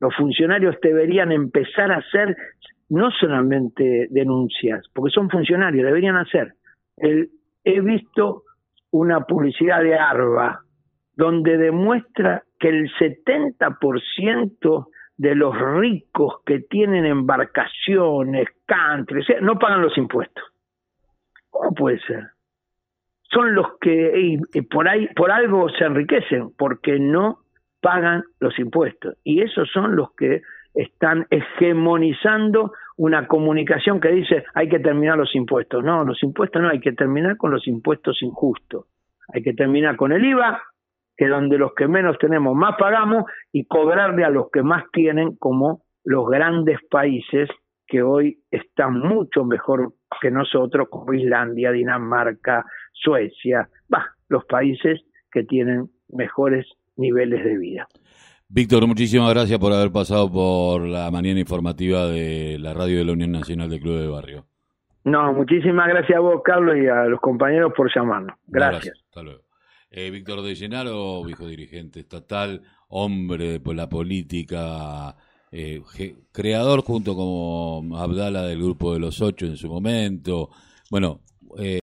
Los 0.00 0.14
funcionarios 0.14 0.76
deberían 0.82 1.32
empezar 1.32 1.90
a 1.90 1.98
hacer 1.98 2.36
no 2.90 3.10
solamente 3.10 4.08
denuncias, 4.10 4.86
porque 4.94 5.12
son 5.12 5.28
funcionarios, 5.28 5.84
deberían 5.84 6.16
hacer. 6.16 6.54
He 6.96 7.80
visto 7.80 8.44
una 8.90 9.20
publicidad 9.20 9.82
de 9.82 9.94
ARBA 9.94 10.62
donde 11.14 11.58
demuestra 11.58 12.44
que 12.58 12.68
el 12.68 12.90
70% 12.92 14.86
de 15.16 15.34
los 15.34 15.54
ricos 15.58 16.36
que 16.46 16.60
tienen 16.60 17.04
embarcaciones, 17.04 18.48
country, 18.66 19.24
no 19.42 19.58
pagan 19.58 19.82
los 19.82 19.98
impuestos. 19.98 20.44
¿Cómo 21.50 21.74
puede 21.74 21.98
ser? 22.00 22.28
Son 23.30 23.54
los 23.54 23.78
que 23.80 24.38
por 24.70 24.88
ahí 24.88 25.08
por 25.08 25.30
algo 25.30 25.68
se 25.70 25.84
enriquecen 25.84 26.50
porque 26.56 26.98
no 26.98 27.40
pagan 27.80 28.22
los 28.40 28.58
impuestos 28.58 29.16
y 29.24 29.42
esos 29.42 29.68
son 29.70 29.96
los 29.96 30.14
que 30.14 30.40
están 30.78 31.26
hegemonizando 31.30 32.72
una 32.96 33.26
comunicación 33.26 34.00
que 34.00 34.10
dice 34.10 34.44
hay 34.54 34.68
que 34.68 34.78
terminar 34.78 35.18
los 35.18 35.34
impuestos. 35.34 35.82
No, 35.82 36.04
los 36.04 36.22
impuestos 36.22 36.62
no, 36.62 36.68
hay 36.68 36.78
que 36.78 36.92
terminar 36.92 37.36
con 37.36 37.50
los 37.50 37.66
impuestos 37.66 38.22
injustos. 38.22 38.86
Hay 39.34 39.42
que 39.42 39.54
terminar 39.54 39.96
con 39.96 40.12
el 40.12 40.24
IVA, 40.24 40.62
que 41.16 41.26
donde 41.26 41.58
los 41.58 41.74
que 41.74 41.88
menos 41.88 42.16
tenemos 42.18 42.54
más 42.54 42.76
pagamos 42.78 43.24
y 43.50 43.66
cobrarle 43.66 44.24
a 44.24 44.30
los 44.30 44.50
que 44.52 44.62
más 44.62 44.84
tienen 44.92 45.36
como 45.36 45.82
los 46.04 46.30
grandes 46.30 46.78
países 46.88 47.50
que 47.88 48.02
hoy 48.02 48.38
están 48.52 49.00
mucho 49.00 49.44
mejor 49.44 49.94
que 50.20 50.30
nosotros 50.30 50.88
como 50.88 51.12
Islandia, 51.12 51.72
Dinamarca, 51.72 52.64
Suecia, 52.92 53.68
los 54.28 54.44
países 54.44 55.00
que 55.32 55.42
tienen 55.42 55.88
mejores 56.08 56.66
niveles 56.96 57.42
de 57.42 57.58
vida. 57.58 57.88
Víctor, 58.50 58.86
muchísimas 58.86 59.28
gracias 59.34 59.58
por 59.58 59.74
haber 59.74 59.92
pasado 59.92 60.32
por 60.32 60.80
la 60.80 61.10
mañana 61.10 61.38
informativa 61.38 62.06
de 62.06 62.58
la 62.58 62.72
radio 62.72 62.96
de 62.96 63.04
la 63.04 63.12
Unión 63.12 63.30
Nacional 63.30 63.68
de 63.68 63.78
Club 63.78 64.00
de 64.00 64.08
Barrio. 64.08 64.46
No, 65.04 65.34
muchísimas 65.34 65.86
gracias 65.88 66.16
a 66.16 66.20
vos, 66.20 66.40
Carlos, 66.42 66.74
y 66.82 66.86
a 66.86 67.04
los 67.04 67.20
compañeros 67.20 67.74
por 67.76 67.94
llamarnos. 67.94 68.38
Gracias. 68.46 68.96
Hasta 69.04 69.22
luego. 69.22 69.42
Eh, 69.90 70.10
Víctor 70.10 70.40
de 70.40 70.54
Llenaro, 70.54 71.22
viejo 71.24 71.46
dirigente 71.46 72.00
estatal, 72.00 72.62
hombre 72.88 73.58
de 73.58 73.74
la 73.74 73.86
política, 73.86 75.14
eh, 75.52 75.82
creador 76.32 76.82
junto 76.82 77.14
con 77.14 77.94
Abdala 78.00 78.44
del 78.44 78.62
grupo 78.62 78.94
de 78.94 79.00
los 79.00 79.20
ocho 79.20 79.44
en 79.44 79.58
su 79.58 79.68
momento. 79.68 80.48
Bueno, 80.90 81.20
eh, 81.58 81.76